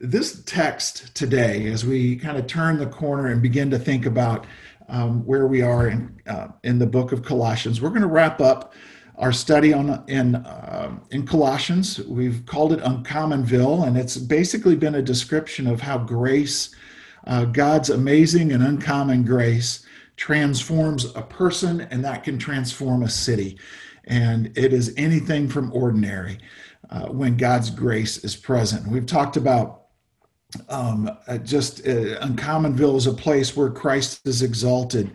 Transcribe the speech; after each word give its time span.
this 0.00 0.42
text 0.44 1.14
today, 1.14 1.66
as 1.70 1.84
we 1.84 2.16
kind 2.16 2.38
of 2.38 2.46
turn 2.46 2.78
the 2.78 2.86
corner 2.86 3.28
and 3.28 3.42
begin 3.42 3.70
to 3.70 3.78
think 3.78 4.06
about 4.06 4.46
um, 4.88 5.24
where 5.26 5.46
we 5.46 5.60
are 5.60 5.88
in, 5.88 6.18
uh, 6.26 6.48
in 6.64 6.78
the 6.78 6.86
book 6.86 7.12
of 7.12 7.22
Colossians, 7.22 7.82
we're 7.82 7.90
going 7.90 8.00
to 8.00 8.08
wrap 8.08 8.40
up 8.40 8.72
our 9.16 9.30
study 9.30 9.74
on 9.74 10.02
in 10.08 10.36
uh, 10.36 10.98
in 11.10 11.26
Colossians. 11.26 12.00
We've 12.06 12.46
called 12.46 12.72
it 12.72 12.80
Uncommonville, 12.80 13.86
and 13.86 13.98
it's 13.98 14.16
basically 14.16 14.74
been 14.74 14.94
a 14.94 15.02
description 15.02 15.66
of 15.66 15.82
how 15.82 15.98
grace, 15.98 16.74
uh, 17.26 17.44
God's 17.44 17.90
amazing 17.90 18.52
and 18.52 18.62
uncommon 18.62 19.24
grace, 19.24 19.84
transforms 20.16 21.14
a 21.14 21.20
person, 21.20 21.82
and 21.82 22.02
that 22.02 22.24
can 22.24 22.38
transform 22.38 23.02
a 23.02 23.10
city. 23.10 23.58
And 24.04 24.56
it 24.56 24.72
is 24.72 24.94
anything 24.96 25.46
from 25.46 25.70
ordinary 25.74 26.38
uh, 26.88 27.08
when 27.08 27.36
God's 27.36 27.68
grace 27.68 28.24
is 28.24 28.34
present. 28.34 28.88
We've 28.88 29.04
talked 29.04 29.36
about 29.36 29.79
um, 30.68 31.10
uh, 31.26 31.38
just 31.38 31.80
uh, 31.80 32.18
Uncommonville 32.20 32.96
is 32.96 33.06
a 33.06 33.12
place 33.12 33.56
where 33.56 33.70
Christ 33.70 34.26
is 34.26 34.42
exalted. 34.42 35.10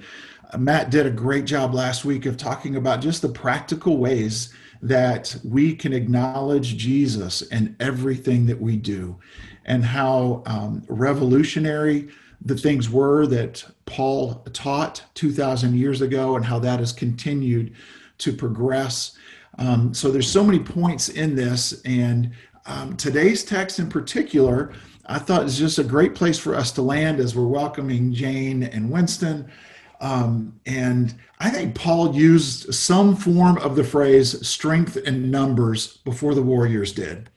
Uh, 0.52 0.58
Matt 0.58 0.90
did 0.90 1.06
a 1.06 1.12
great 1.12 1.46
job 1.46 1.74
last 1.74 2.06
week 2.06 2.26
of 2.26 2.38
talking 2.38 2.76
about 2.76 3.02
just 3.02 3.22
the 3.22 3.30
practical 3.30 3.98
ways 3.98 4.54
that 4.82 5.36
we 5.44 5.76
can 5.76 5.94
acknowledge 5.94 6.78
Jesus 6.78 7.42
in 7.44 7.76
everything 7.80 8.46
that 8.46 8.60
we 8.60 8.78
do 8.78 9.18
and 9.66 9.84
how 9.84 10.44
um, 10.46 10.84
revolutionary 10.88 12.10
the 12.42 12.56
things 12.56 12.90
were 12.90 13.26
that 13.28 13.66
Paul 13.86 14.36
taught 14.54 15.04
2,000 15.16 15.76
years 15.76 16.02
ago 16.02 16.36
and 16.36 16.46
how 16.46 16.60
that 16.60 16.80
has 16.80 16.92
continued 16.92 17.74
to 18.20 18.32
progress. 18.32 19.18
Um, 19.58 19.94
so 19.94 20.12
there's 20.12 20.30
so 20.30 20.44
many 20.44 20.60
points 20.60 21.10
in 21.10 21.36
this, 21.36 21.82
and 21.84 22.32
um, 22.66 22.96
today's 22.98 23.44
text 23.44 23.80
in 23.80 23.90
particular 23.90 24.74
I 25.08 25.20
thought 25.20 25.44
it's 25.44 25.58
just 25.58 25.80
a 25.80 25.84
great 25.84 26.16
place 26.16 26.40
for 26.40 26.56
us 26.56 26.72
to 26.74 26.82
land 26.82 27.20
as 27.20 27.36
we're 27.36 27.48
welcoming 27.48 28.14
Jane 28.14 28.64
and 28.64 28.90
Winston. 28.90 29.52
Um, 30.02 30.60
and 30.66 31.14
I 31.40 31.50
think 31.50 31.76
Paul 31.76 32.16
used 32.16 32.74
some 32.74 33.16
form 33.16 33.58
of 33.60 33.76
the 33.76 33.84
phrase 33.84 34.46
strength 34.46 34.98
in 34.98 35.32
numbers 35.32 35.98
before 35.98 36.34
the 36.34 36.42
Warriors 36.42 36.92
did. 36.92 37.30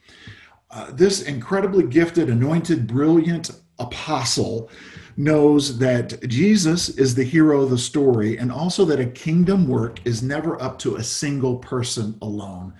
Uh, 0.70 0.91
this 0.92 1.22
incredibly 1.22 1.86
gifted, 1.86 2.28
anointed, 2.28 2.86
brilliant 2.86 3.50
apostle 3.78 4.70
knows 5.16 5.78
that 5.78 6.27
Jesus 6.28 6.91
is 6.91 7.14
the 7.14 7.24
hero 7.24 7.62
of 7.62 7.70
the 7.70 7.78
story 7.78 8.39
and 8.39 8.52
also 8.52 8.84
that 8.84 9.00
a 9.00 9.06
kingdom 9.06 9.66
work 9.66 9.98
is 10.06 10.22
never 10.22 10.61
up 10.62 10.78
to 10.78 10.96
a 10.96 11.02
single 11.02 11.56
person 11.56 12.16
alone. 12.22 12.72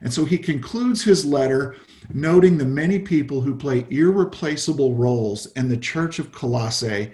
And 0.00 0.12
so 0.12 0.24
he 0.24 0.38
concludes 0.38 1.02
his 1.02 1.24
letter 1.24 1.76
noting 2.12 2.58
the 2.58 2.64
many 2.64 2.98
people 2.98 3.40
who 3.40 3.56
play 3.56 3.86
irreplaceable 3.90 4.94
roles 4.94 5.46
in 5.52 5.68
the 5.68 5.76
church 5.76 6.18
of 6.18 6.32
Colossae 6.32 7.12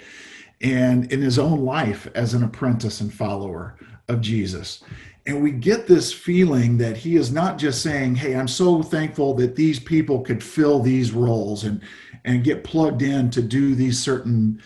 and 0.60 1.10
in 1.12 1.22
his 1.22 1.38
own 1.38 1.64
life 1.64 2.08
as 2.14 2.34
an 2.34 2.42
apprentice 2.42 3.00
and 3.00 3.12
follower 3.12 3.76
of 4.08 4.20
Jesus. 4.20 4.82
And 5.26 5.42
we 5.42 5.52
get 5.52 5.86
this 5.86 6.12
feeling 6.12 6.78
that 6.78 6.96
he 6.96 7.16
is 7.16 7.30
not 7.30 7.58
just 7.58 7.82
saying, 7.82 8.16
Hey, 8.16 8.34
I'm 8.34 8.48
so 8.48 8.82
thankful 8.82 9.34
that 9.34 9.56
these 9.56 9.78
people 9.78 10.22
could 10.22 10.42
fill 10.42 10.80
these 10.80 11.12
roles 11.12 11.64
and, 11.64 11.80
and 12.24 12.44
get 12.44 12.64
plugged 12.64 13.02
in 13.02 13.30
to 13.30 13.42
do 13.42 13.74
these 13.74 14.02
certain 14.02 14.62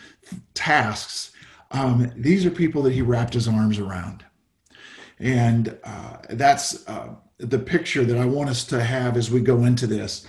tasks. 0.55 1.33
Um, 1.71 2.11
these 2.17 2.47
are 2.47 2.51
people 2.51 2.83
that 2.83 2.93
he 2.93 3.03
wrapped 3.03 3.35
his 3.35 3.49
arms 3.49 3.79
around. 3.79 4.25
And 5.19 5.77
uh, 5.85 6.19
that's 6.31 6.87
uh, 6.89 7.15
the 7.39 7.59
picture 7.59 8.05
that 8.05 8.17
I 8.17 8.25
want 8.25 8.51
us 8.51 8.65
to 8.67 8.83
have 8.83 9.17
as 9.17 9.31
we 9.31 9.41
go 9.41 9.65
into 9.65 9.87
this. 9.87 10.27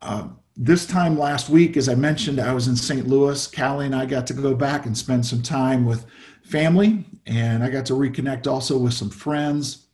Uh, 0.00 0.28
this 0.56 0.86
time 0.86 1.18
last 1.18 1.48
week, 1.48 1.76
as 1.76 1.88
I 1.88 1.94
mentioned, 1.94 2.38
I 2.38 2.52
was 2.52 2.68
in 2.68 2.76
St. 2.76 3.06
Louis. 3.06 3.46
Callie 3.46 3.86
and 3.86 3.94
I 3.94 4.04
got 4.04 4.26
to 4.26 4.34
go 4.34 4.54
back 4.54 4.84
and 4.84 4.96
spend 4.96 5.24
some 5.24 5.42
time 5.42 5.86
with 5.86 6.04
family, 6.42 7.04
and 7.26 7.64
I 7.64 7.70
got 7.70 7.86
to 7.86 7.94
reconnect 7.94 8.46
also 8.46 8.76
with 8.76 8.92
some 8.92 9.08
friends. 9.08 9.86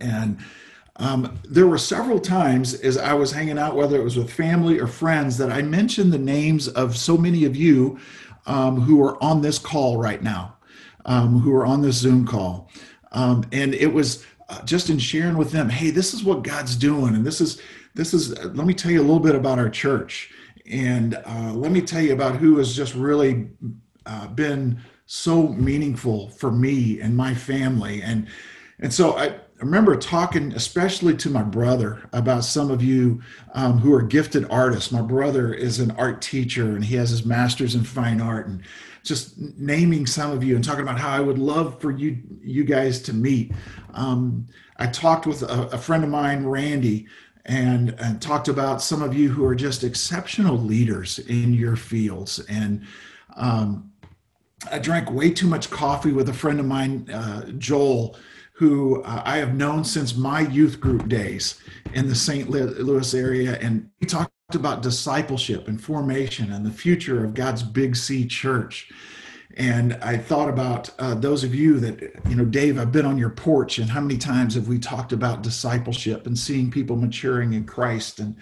And 0.00 0.38
um, 0.96 1.38
there 1.48 1.66
were 1.66 1.78
several 1.78 2.20
times 2.20 2.74
as 2.74 2.98
I 2.98 3.14
was 3.14 3.32
hanging 3.32 3.58
out, 3.58 3.74
whether 3.74 3.98
it 3.98 4.04
was 4.04 4.16
with 4.16 4.30
family 4.30 4.78
or 4.78 4.86
friends, 4.86 5.38
that 5.38 5.50
I 5.50 5.62
mentioned 5.62 6.12
the 6.12 6.18
names 6.18 6.68
of 6.68 6.96
so 6.96 7.16
many 7.16 7.46
of 7.46 7.56
you 7.56 7.98
um, 8.44 8.80
who 8.82 9.02
are 9.02 9.22
on 9.22 9.40
this 9.40 9.58
call 9.58 9.96
right 9.96 10.22
now, 10.22 10.58
um, 11.06 11.38
who 11.38 11.54
are 11.54 11.64
on 11.64 11.80
this 11.80 11.96
Zoom 11.96 12.26
call. 12.26 12.68
Um, 13.12 13.44
and 13.50 13.74
it 13.74 13.92
was 13.92 14.24
uh, 14.50 14.62
just 14.64 14.90
in 14.90 14.98
sharing 14.98 15.36
with 15.38 15.52
them, 15.52 15.68
hey, 15.68 15.90
this 15.90 16.12
is 16.12 16.24
what 16.24 16.42
God's 16.42 16.76
doing, 16.76 17.14
and 17.14 17.24
this 17.24 17.40
is 17.40 17.62
this 17.94 18.12
is. 18.12 18.32
Uh, 18.34 18.50
let 18.54 18.66
me 18.66 18.74
tell 18.74 18.90
you 18.90 19.00
a 19.00 19.08
little 19.08 19.20
bit 19.20 19.34
about 19.34 19.58
our 19.58 19.70
church, 19.70 20.32
and 20.70 21.14
uh, 21.14 21.52
let 21.54 21.72
me 21.72 21.80
tell 21.80 22.02
you 22.02 22.12
about 22.12 22.36
who 22.36 22.58
has 22.58 22.74
just 22.74 22.94
really 22.94 23.48
uh, 24.06 24.26
been 24.28 24.80
so 25.06 25.48
meaningful 25.48 26.28
for 26.30 26.50
me 26.50 27.00
and 27.00 27.16
my 27.16 27.34
family, 27.34 28.02
and 28.02 28.26
and 28.80 28.92
so 28.92 29.16
I. 29.16 29.38
remember 29.60 29.94
talking 29.94 30.54
especially 30.54 31.14
to 31.14 31.28
my 31.28 31.42
brother 31.42 32.08
about 32.14 32.44
some 32.44 32.70
of 32.70 32.82
you 32.82 33.20
um, 33.52 33.78
who 33.78 33.92
are 33.92 34.00
gifted 34.02 34.46
artists. 34.50 34.90
My 34.90 35.02
brother 35.02 35.52
is 35.52 35.80
an 35.80 35.90
art 35.98 36.22
teacher 36.22 36.74
and 36.74 36.82
he 36.82 36.96
has 36.96 37.10
his 37.10 37.26
master's 37.26 37.74
in 37.74 37.84
fine 37.84 38.22
art. 38.22 38.46
And 38.48 38.62
just 39.02 39.38
naming 39.38 40.06
some 40.06 40.30
of 40.30 40.44
you 40.44 40.54
and 40.54 40.64
talking 40.64 40.82
about 40.82 40.98
how 40.98 41.10
I 41.10 41.20
would 41.20 41.38
love 41.38 41.80
for 41.80 41.90
you 41.90 42.18
you 42.42 42.64
guys 42.64 43.00
to 43.02 43.12
meet. 43.12 43.52
Um, 43.94 44.46
I 44.76 44.86
talked 44.86 45.26
with 45.26 45.42
a, 45.42 45.68
a, 45.72 45.78
friend 45.78 46.04
of 46.04 46.10
mine, 46.10 46.46
Randy, 46.46 47.06
and, 47.44 47.94
and 47.98 48.20
talked 48.20 48.48
about 48.48 48.80
some 48.82 49.02
of 49.02 49.14
you 49.14 49.28
who 49.28 49.44
are 49.44 49.54
just 49.54 49.84
exceptional 49.84 50.56
leaders 50.56 51.18
in 51.18 51.52
your 51.52 51.76
fields. 51.76 52.38
And 52.48 52.86
um, 53.36 53.92
I 54.70 54.78
drank 54.78 55.10
way 55.10 55.30
too 55.30 55.46
much 55.46 55.70
coffee 55.70 56.12
with 56.12 56.28
a 56.28 56.34
friend 56.34 56.60
of 56.60 56.66
mine, 56.66 57.10
uh, 57.10 57.50
Joel, 57.58 58.16
who 58.52 59.02
uh, 59.02 59.22
I 59.24 59.38
have 59.38 59.54
known 59.54 59.84
since 59.84 60.16
my 60.16 60.40
youth 60.40 60.80
group 60.80 61.08
days 61.08 61.60
in 61.94 62.08
the 62.08 62.14
St. 62.14 62.48
Louis 62.50 63.14
area. 63.14 63.58
And 63.60 63.90
we 64.00 64.06
talked 64.06 64.32
about 64.54 64.82
discipleship 64.82 65.68
and 65.68 65.82
formation 65.82 66.52
and 66.52 66.64
the 66.64 66.70
future 66.70 67.24
of 67.24 67.34
God's 67.34 67.62
Big 67.62 67.96
C 67.96 68.26
church. 68.26 68.90
And 69.56 69.94
I 69.94 70.16
thought 70.16 70.48
about 70.48 70.90
uh, 70.98 71.14
those 71.14 71.42
of 71.42 71.54
you 71.54 71.80
that, 71.80 72.00
you 72.28 72.36
know, 72.36 72.44
Dave, 72.44 72.78
I've 72.78 72.92
been 72.92 73.04
on 73.04 73.18
your 73.18 73.30
porch, 73.30 73.78
and 73.78 73.90
how 73.90 74.00
many 74.00 74.16
times 74.16 74.54
have 74.54 74.68
we 74.68 74.78
talked 74.78 75.12
about 75.12 75.42
discipleship 75.42 76.26
and 76.26 76.38
seeing 76.38 76.70
people 76.70 76.96
maturing 76.96 77.52
in 77.54 77.64
Christ 77.64 78.20
and 78.20 78.36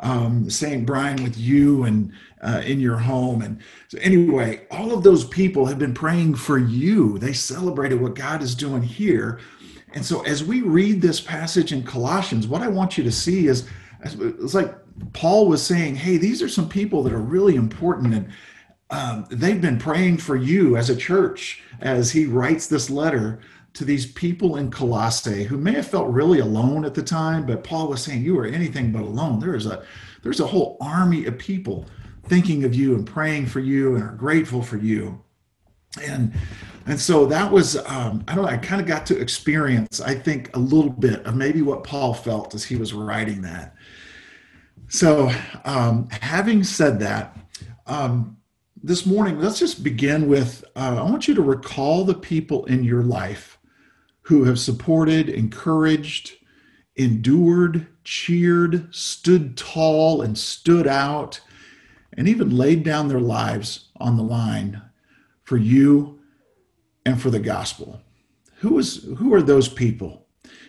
um, 0.00 0.48
St. 0.48 0.86
Brian 0.86 1.22
with 1.22 1.36
you 1.36 1.84
and 1.84 2.12
uh, 2.42 2.62
in 2.64 2.80
your 2.80 2.96
home. 2.96 3.42
And 3.42 3.60
so, 3.88 3.98
anyway, 4.00 4.66
all 4.70 4.92
of 4.92 5.02
those 5.02 5.24
people 5.24 5.66
have 5.66 5.78
been 5.78 5.94
praying 5.94 6.36
for 6.36 6.58
you. 6.58 7.18
They 7.18 7.32
celebrated 7.32 8.00
what 8.00 8.14
God 8.14 8.42
is 8.42 8.54
doing 8.54 8.82
here. 8.82 9.40
And 9.94 10.04
so, 10.04 10.22
as 10.22 10.44
we 10.44 10.60
read 10.60 11.00
this 11.00 11.20
passage 11.20 11.72
in 11.72 11.82
Colossians, 11.82 12.46
what 12.46 12.62
I 12.62 12.68
want 12.68 12.96
you 12.98 13.04
to 13.04 13.12
see 13.12 13.46
is 13.46 13.68
it's 14.04 14.54
like 14.54 14.74
Paul 15.12 15.48
was 15.48 15.64
saying, 15.64 15.96
hey, 15.96 16.16
these 16.16 16.42
are 16.42 16.48
some 16.48 16.68
people 16.68 17.02
that 17.02 17.12
are 17.12 17.18
really 17.18 17.54
important 17.54 18.14
and 18.14 18.28
um, 18.90 19.26
they've 19.30 19.60
been 19.60 19.78
praying 19.78 20.18
for 20.18 20.36
you 20.36 20.76
as 20.76 20.90
a 20.90 20.96
church 20.96 21.62
as 21.80 22.12
he 22.12 22.26
writes 22.26 22.66
this 22.66 22.88
letter 22.88 23.40
to 23.74 23.84
these 23.84 24.06
people 24.12 24.56
in 24.56 24.70
Colossae 24.70 25.44
who 25.44 25.58
may 25.58 25.72
have 25.72 25.88
felt 25.88 26.08
really 26.08 26.38
alone 26.38 26.84
at 26.84 26.94
the 26.94 27.02
time, 27.02 27.44
but 27.44 27.64
Paul 27.64 27.88
was 27.88 28.02
saying 28.02 28.22
you 28.22 28.38
are 28.38 28.46
anything 28.46 28.92
but 28.92 29.02
alone. 29.02 29.38
There 29.38 29.54
is 29.54 29.66
a 29.66 29.84
there's 30.22 30.40
a 30.40 30.46
whole 30.46 30.76
army 30.80 31.26
of 31.26 31.38
people 31.38 31.84
thinking 32.24 32.64
of 32.64 32.74
you 32.74 32.94
and 32.94 33.06
praying 33.06 33.46
for 33.46 33.60
you 33.60 33.94
and 33.94 34.02
are 34.02 34.14
grateful 34.14 34.62
for 34.62 34.78
you. 34.78 35.22
And 36.02 36.32
and 36.86 36.98
so 36.98 37.26
that 37.26 37.50
was 37.50 37.76
um, 37.86 38.24
I 38.28 38.34
don't 38.34 38.44
know, 38.44 38.50
I 38.50 38.56
kind 38.56 38.80
of 38.80 38.86
got 38.86 39.04
to 39.06 39.18
experience, 39.18 40.00
I 40.00 40.14
think, 40.14 40.56
a 40.56 40.58
little 40.58 40.90
bit 40.90 41.26
of 41.26 41.34
maybe 41.34 41.60
what 41.60 41.84
Paul 41.84 42.14
felt 42.14 42.54
as 42.54 42.64
he 42.64 42.76
was 42.76 42.94
writing 42.94 43.42
that. 43.42 43.74
So, 44.88 45.32
um, 45.64 46.08
having 46.10 46.62
said 46.62 47.00
that, 47.00 47.36
um, 47.86 48.36
this 48.82 49.04
morning, 49.04 49.40
let's 49.40 49.58
just 49.58 49.82
begin 49.82 50.28
with 50.28 50.64
uh, 50.76 50.96
I 50.98 51.02
want 51.02 51.26
you 51.26 51.34
to 51.34 51.42
recall 51.42 52.04
the 52.04 52.14
people 52.14 52.64
in 52.66 52.84
your 52.84 53.02
life 53.02 53.58
who 54.22 54.44
have 54.44 54.60
supported, 54.60 55.28
encouraged, 55.28 56.34
endured, 56.94 57.86
cheered, 58.04 58.94
stood 58.94 59.56
tall, 59.56 60.22
and 60.22 60.38
stood 60.38 60.86
out, 60.86 61.40
and 62.16 62.28
even 62.28 62.56
laid 62.56 62.84
down 62.84 63.08
their 63.08 63.20
lives 63.20 63.88
on 63.96 64.16
the 64.16 64.22
line 64.22 64.82
for 65.42 65.56
you 65.56 66.20
and 67.04 67.20
for 67.20 67.30
the 67.30 67.40
gospel. 67.40 68.00
Who 68.58 68.78
is 68.78 69.04
who 69.18 69.34
are 69.34 69.42
those 69.42 69.68
people? 69.68 70.26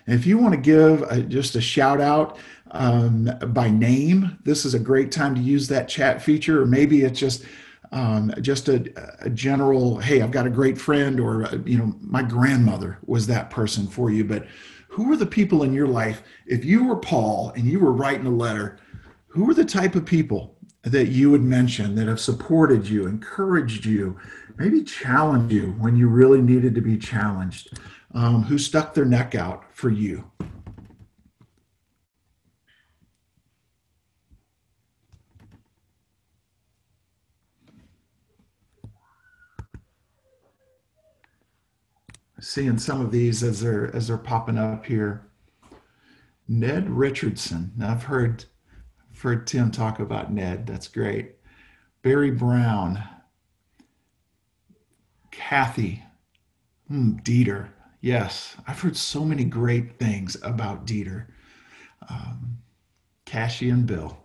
And 0.07 0.15
if 0.15 0.25
you 0.25 0.37
want 0.37 0.55
to 0.55 0.61
give 0.61 1.03
a, 1.03 1.21
just 1.21 1.55
a 1.55 1.61
shout 1.61 2.01
out, 2.01 2.37
um, 2.71 3.31
by 3.47 3.69
name. 3.69 4.37
This 4.43 4.65
is 4.65 4.73
a 4.73 4.79
great 4.79 5.11
time 5.11 5.35
to 5.35 5.41
use 5.41 5.67
that 5.67 5.87
chat 5.87 6.21
feature, 6.21 6.61
or 6.61 6.65
maybe 6.65 7.03
it's 7.03 7.19
just 7.19 7.43
um, 7.91 8.33
just 8.41 8.67
a, 8.67 8.91
a, 9.21 9.29
general, 9.29 9.97
hey, 9.97 10.21
I've 10.21 10.31
got 10.31 10.45
a 10.45 10.49
great 10.51 10.77
friend, 10.77 11.19
or 11.19 11.45
uh, 11.45 11.57
you 11.65 11.77
know, 11.77 11.95
my 12.01 12.21
grandmother 12.21 12.99
was 13.05 13.27
that 13.27 13.49
person 13.49 13.87
for 13.87 14.11
you. 14.11 14.25
But 14.25 14.45
who 14.89 15.11
are 15.11 15.15
the 15.15 15.25
people 15.25 15.63
in 15.63 15.73
your 15.73 15.87
life? 15.87 16.21
If 16.45 16.65
you 16.65 16.85
were 16.85 16.97
Paul 16.97 17.53
and 17.55 17.65
you 17.65 17.79
were 17.79 17.93
writing 17.93 18.27
a 18.27 18.31
letter, 18.31 18.79
who 19.27 19.49
are 19.49 19.53
the 19.53 19.65
type 19.65 19.95
of 19.95 20.05
people 20.05 20.57
that 20.81 21.07
you 21.07 21.31
would 21.31 21.43
mention 21.43 21.95
that 21.95 22.07
have 22.07 22.19
supported 22.19 22.87
you, 22.87 23.07
encouraged 23.07 23.85
you, 23.85 24.17
maybe 24.57 24.83
challenged 24.83 25.53
you 25.53 25.73
when 25.79 25.95
you 25.95 26.07
really 26.07 26.41
needed 26.41 26.73
to 26.75 26.81
be 26.81 26.97
challenged, 26.97 27.77
um, 28.13 28.43
who 28.43 28.57
stuck 28.57 28.93
their 28.93 29.05
neck 29.05 29.35
out 29.35 29.63
for 29.73 29.89
you? 29.89 30.29
Seeing 42.39 42.77
some 42.77 43.01
of 43.01 43.11
these 43.11 43.43
as 43.43 43.61
they're 43.61 43.95
as 43.95 44.07
they're 44.07 44.17
popping 44.17 44.57
up 44.57 44.85
here. 44.85 45.27
Ned 46.47 46.89
Richardson. 46.89 47.71
Now 47.75 47.91
I've 47.91 48.03
heard 48.03 48.45
I've 49.11 49.21
heard 49.21 49.47
Tim 49.47 49.71
talk 49.71 49.99
about 49.99 50.31
Ned. 50.31 50.67
That's 50.67 50.87
great. 50.87 51.35
Barry 52.03 52.31
Brown. 52.31 53.03
Kathy. 55.31 56.03
Hmm, 56.87 57.17
Dieter. 57.17 57.69
Yes, 58.01 58.55
I've 58.67 58.79
heard 58.79 58.95
so 58.95 59.25
many 59.25 59.43
great 59.43 59.99
things 59.99 60.37
about 60.43 60.85
Dieter. 60.85 61.25
Um, 62.07 62.59
Cassie 63.25 63.69
and 63.69 63.85
Bill. 63.85 64.17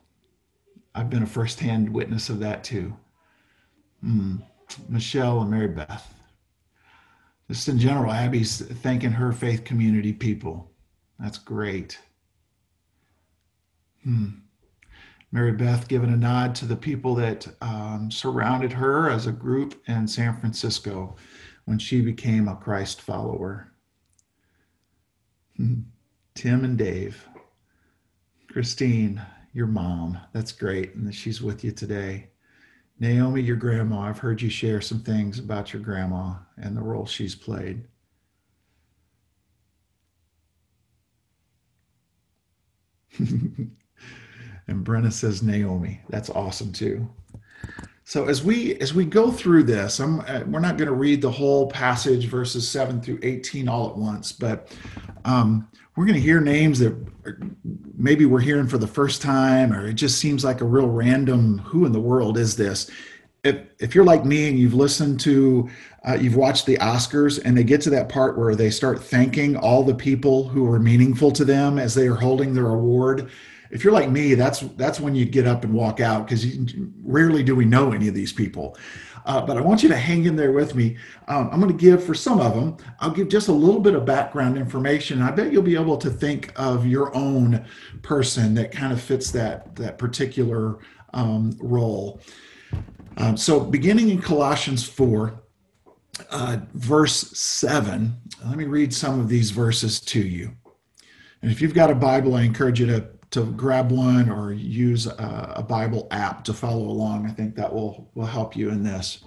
I've 0.94 1.10
been 1.10 1.22
a 1.22 1.26
firsthand 1.26 1.88
witness 1.88 2.28
of 2.28 2.38
that 2.40 2.62
too. 2.62 2.94
Mm, 4.04 4.42
Michelle 4.88 5.40
and 5.40 5.50
Mary 5.50 5.68
Beth. 5.68 6.14
Just 7.52 7.68
in 7.68 7.78
general, 7.78 8.10
Abby's 8.10 8.62
thanking 8.62 9.10
her 9.10 9.30
faith 9.30 9.62
community 9.62 10.14
people. 10.14 10.70
That's 11.18 11.36
great. 11.36 11.98
Hmm. 14.04 14.28
Mary 15.32 15.52
Beth 15.52 15.86
giving 15.86 16.10
a 16.14 16.16
nod 16.16 16.54
to 16.54 16.64
the 16.64 16.76
people 16.76 17.14
that 17.16 17.46
um, 17.60 18.10
surrounded 18.10 18.72
her 18.72 19.10
as 19.10 19.26
a 19.26 19.32
group 19.32 19.82
in 19.86 20.08
San 20.08 20.34
Francisco 20.40 21.14
when 21.66 21.78
she 21.78 22.00
became 22.00 22.48
a 22.48 22.56
Christ 22.56 23.02
follower. 23.02 23.70
Hmm. 25.58 25.80
Tim 26.34 26.64
and 26.64 26.78
Dave. 26.78 27.28
Christine, 28.50 29.20
your 29.52 29.66
mom. 29.66 30.18
That's 30.32 30.52
great. 30.52 30.94
And 30.94 31.14
she's 31.14 31.42
with 31.42 31.64
you 31.64 31.72
today. 31.72 32.30
Naomi, 33.02 33.42
your 33.42 33.56
grandma. 33.56 34.02
I've 34.02 34.20
heard 34.20 34.40
you 34.40 34.48
share 34.48 34.80
some 34.80 35.00
things 35.00 35.40
about 35.40 35.72
your 35.72 35.82
grandma 35.82 36.34
and 36.56 36.76
the 36.76 36.80
role 36.80 37.04
she's 37.04 37.34
played. 37.34 37.82
and 43.18 43.74
Brenna 44.68 45.12
says 45.12 45.42
Naomi. 45.42 46.00
That's 46.10 46.30
awesome 46.30 46.72
too. 46.72 47.10
So 48.04 48.26
as 48.26 48.42
we 48.42 48.74
as 48.76 48.92
we 48.92 49.04
go 49.04 49.30
through 49.30 49.62
this, 49.62 50.00
I'm, 50.00 50.20
uh, 50.20 50.42
we're 50.46 50.60
not 50.60 50.76
going 50.76 50.88
to 50.88 50.94
read 50.94 51.22
the 51.22 51.30
whole 51.30 51.68
passage, 51.68 52.26
verses 52.26 52.68
seven 52.68 53.00
through 53.00 53.20
eighteen, 53.22 53.68
all 53.68 53.88
at 53.90 53.96
once, 53.96 54.32
but 54.32 54.76
um, 55.24 55.68
we're 55.94 56.04
going 56.04 56.16
to 56.16 56.20
hear 56.20 56.40
names 56.40 56.78
that 56.80 56.96
maybe 57.96 58.24
we're 58.24 58.40
hearing 58.40 58.66
for 58.66 58.78
the 58.78 58.86
first 58.86 59.22
time, 59.22 59.72
or 59.72 59.86
it 59.86 59.94
just 59.94 60.18
seems 60.18 60.44
like 60.44 60.60
a 60.60 60.64
real 60.64 60.88
random. 60.88 61.58
Who 61.58 61.86
in 61.86 61.92
the 61.92 62.00
world 62.00 62.36
is 62.38 62.56
this? 62.56 62.90
If 63.44 63.56
if 63.78 63.94
you're 63.94 64.04
like 64.04 64.24
me 64.24 64.48
and 64.48 64.58
you've 64.58 64.74
listened 64.74 65.20
to, 65.20 65.70
uh, 66.06 66.14
you've 66.14 66.36
watched 66.36 66.66
the 66.66 66.78
Oscars, 66.78 67.40
and 67.44 67.56
they 67.56 67.64
get 67.64 67.80
to 67.82 67.90
that 67.90 68.08
part 68.08 68.36
where 68.36 68.56
they 68.56 68.70
start 68.70 69.02
thanking 69.02 69.56
all 69.56 69.84
the 69.84 69.94
people 69.94 70.48
who 70.48 70.64
were 70.64 70.80
meaningful 70.80 71.30
to 71.32 71.44
them 71.44 71.78
as 71.78 71.94
they 71.94 72.08
are 72.08 72.16
holding 72.16 72.52
their 72.52 72.70
award 72.70 73.30
if 73.72 73.82
you're 73.82 73.92
like 73.92 74.10
me, 74.10 74.34
that's 74.34 74.60
that's 74.76 75.00
when 75.00 75.14
you 75.14 75.24
get 75.24 75.46
up 75.46 75.64
and 75.64 75.72
walk 75.72 75.98
out 75.98 76.26
because 76.26 76.46
rarely 77.02 77.42
do 77.42 77.56
we 77.56 77.64
know 77.64 77.92
any 77.92 78.06
of 78.06 78.14
these 78.14 78.32
people. 78.32 78.76
Uh, 79.24 79.40
but 79.40 79.56
I 79.56 79.60
want 79.60 79.82
you 79.82 79.88
to 79.88 79.96
hang 79.96 80.24
in 80.24 80.36
there 80.36 80.52
with 80.52 80.74
me. 80.74 80.96
Um, 81.28 81.48
I'm 81.52 81.60
going 81.60 81.76
to 81.76 81.80
give 81.80 82.04
for 82.04 82.12
some 82.12 82.40
of 82.40 82.54
them. 82.54 82.76
I'll 83.00 83.12
give 83.12 83.28
just 83.28 83.48
a 83.48 83.52
little 83.52 83.80
bit 83.80 83.94
of 83.94 84.04
background 84.04 84.58
information. 84.58 85.22
I 85.22 85.30
bet 85.30 85.52
you'll 85.52 85.62
be 85.62 85.76
able 85.76 85.96
to 85.98 86.10
think 86.10 86.52
of 86.56 86.86
your 86.86 87.16
own 87.16 87.64
person 88.02 88.54
that 88.54 88.72
kind 88.72 88.92
of 88.92 89.00
fits 89.00 89.30
that 89.32 89.74
that 89.76 89.96
particular 89.96 90.78
um, 91.14 91.56
role. 91.60 92.20
Um, 93.16 93.36
so, 93.36 93.60
beginning 93.60 94.10
in 94.10 94.20
Colossians 94.20 94.86
four, 94.86 95.42
uh, 96.30 96.58
verse 96.74 97.30
seven. 97.38 98.16
Let 98.44 98.58
me 98.58 98.64
read 98.64 98.92
some 98.92 99.18
of 99.18 99.28
these 99.28 99.50
verses 99.50 100.00
to 100.00 100.20
you. 100.20 100.52
And 101.40 101.50
if 101.50 101.62
you've 101.62 101.74
got 101.74 101.90
a 101.90 101.94
Bible, 101.94 102.34
I 102.34 102.42
encourage 102.42 102.80
you 102.80 102.86
to 102.86 103.08
to 103.32 103.44
grab 103.44 103.90
one 103.90 104.30
or 104.30 104.52
use 104.52 105.06
a, 105.06 105.54
a, 105.56 105.62
Bible 105.62 106.06
app 106.10 106.44
to 106.44 106.52
follow 106.52 106.84
along. 106.84 107.26
I 107.26 107.30
think 107.30 107.56
that 107.56 107.72
will, 107.72 108.10
will 108.14 108.26
help 108.26 108.54
you 108.54 108.68
in 108.68 108.82
this. 108.84 109.24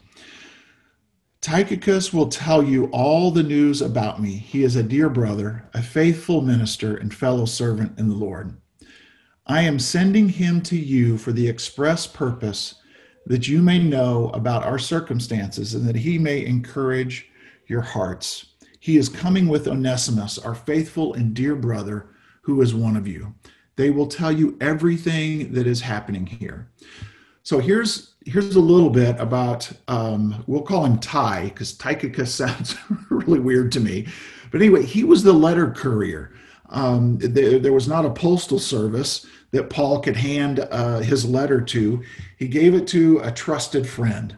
Tychicus 1.42 2.14
will 2.14 2.28
tell 2.28 2.64
you 2.64 2.86
all 2.86 3.30
the 3.32 3.44
news 3.44 3.82
about 3.82 4.22
me. 4.22 4.32
He 4.32 4.64
is 4.64 4.76
a 4.76 4.84
dear 4.84 5.10
brother, 5.10 5.70
a 5.74 5.82
faithful 5.82 6.42
minister, 6.42 6.96
and 6.96 7.14
fellow 7.14 7.46
servant 7.46 8.00
in 8.00 8.08
the 8.08 8.16
Lord. 8.16 8.60
I 9.48 9.62
am 9.62 9.78
sending 9.78 10.30
him 10.30 10.62
to 10.62 10.76
you 10.76 11.18
for 11.18 11.32
the 11.32 11.48
express 11.48 12.08
purpose 12.08 12.76
that 13.28 13.48
you 13.48 13.62
may 13.62 13.80
know 13.80 14.30
about 14.30 14.64
our 14.64 14.80
circumstances 14.80 15.74
and 15.74 15.88
that 15.88 15.96
he 15.96 16.18
may 16.18 16.46
encourage 16.46 17.28
your 17.68 17.82
hearts. 17.82 18.54
He 18.80 18.98
is 18.98 19.10
coming 19.10 19.48
with 19.48 19.68
Onesimus, 19.68 20.38
our 20.38 20.56
faithful 20.56 21.16
and 21.16 21.34
dear 21.34 21.56
brother, 21.56 22.10
who 22.44 22.62
is 22.62 22.76
one 22.76 22.96
of 22.96 23.08
you. 23.08 23.34
They 23.76 23.90
will 23.90 24.08
tell 24.08 24.32
you 24.32 24.58
everything 24.62 25.54
that 25.54 25.68
is 25.68 25.82
happening 25.82 26.26
here. 26.26 26.70
So 27.44 27.60
here's 27.60 28.16
here's 28.26 28.56
a 28.56 28.60
little 28.62 28.90
bit 28.90 29.20
about 29.20 29.72
um, 29.88 30.44
we'll 30.48 30.64
call 30.64 30.86
him 30.86 30.98
Ty 30.98 31.44
because 31.46 31.74
Tychicus 31.74 32.34
sounds 32.34 32.76
really 33.10 33.40
weird 33.40 33.72
to 33.74 33.80
me. 33.80 34.08
But 34.52 34.62
anyway, 34.62 34.84
he 34.84 35.04
was 35.04 35.24
the 35.24 35.34
letter 35.34 35.72
courier. 35.72 36.34
Um, 36.70 37.20
there, 37.20 37.60
there, 37.60 37.74
was 37.74 37.88
not 37.88 38.06
a 38.06 38.10
postal 38.10 38.58
service 38.58 39.26
that 39.52 39.70
Paul 39.70 40.00
could 40.00 40.16
hand 40.16 40.68
uh, 40.72 41.00
his 41.00 41.24
letter 41.24 41.62
to. 41.62 42.04
He 42.38 42.48
gave 42.48 42.74
it 42.74 42.88
to 42.88 43.20
a 43.20 43.32
trusted 43.32 43.88
friend. 43.88 44.36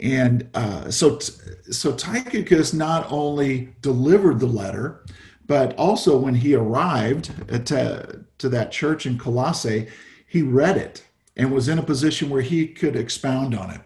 And 0.00 0.48
uh, 0.54 0.90
so, 0.90 1.18
so 1.18 1.92
Tychicus 1.92 2.72
not 2.72 3.06
only 3.12 3.74
delivered 3.82 4.40
the 4.40 4.46
letter, 4.46 5.04
but 5.46 5.76
also 5.76 6.16
when 6.16 6.34
he 6.34 6.54
arrived 6.54 7.30
to, 7.66 8.24
to 8.42 8.48
that 8.50 8.70
church 8.70 9.06
in 9.06 9.18
Colossae, 9.18 9.88
he 10.26 10.42
read 10.42 10.76
it 10.76 11.04
and 11.36 11.50
was 11.50 11.68
in 11.68 11.78
a 11.78 11.82
position 11.82 12.28
where 12.28 12.42
he 12.42 12.66
could 12.66 12.94
expound 12.94 13.54
on 13.54 13.70
it. 13.70 13.80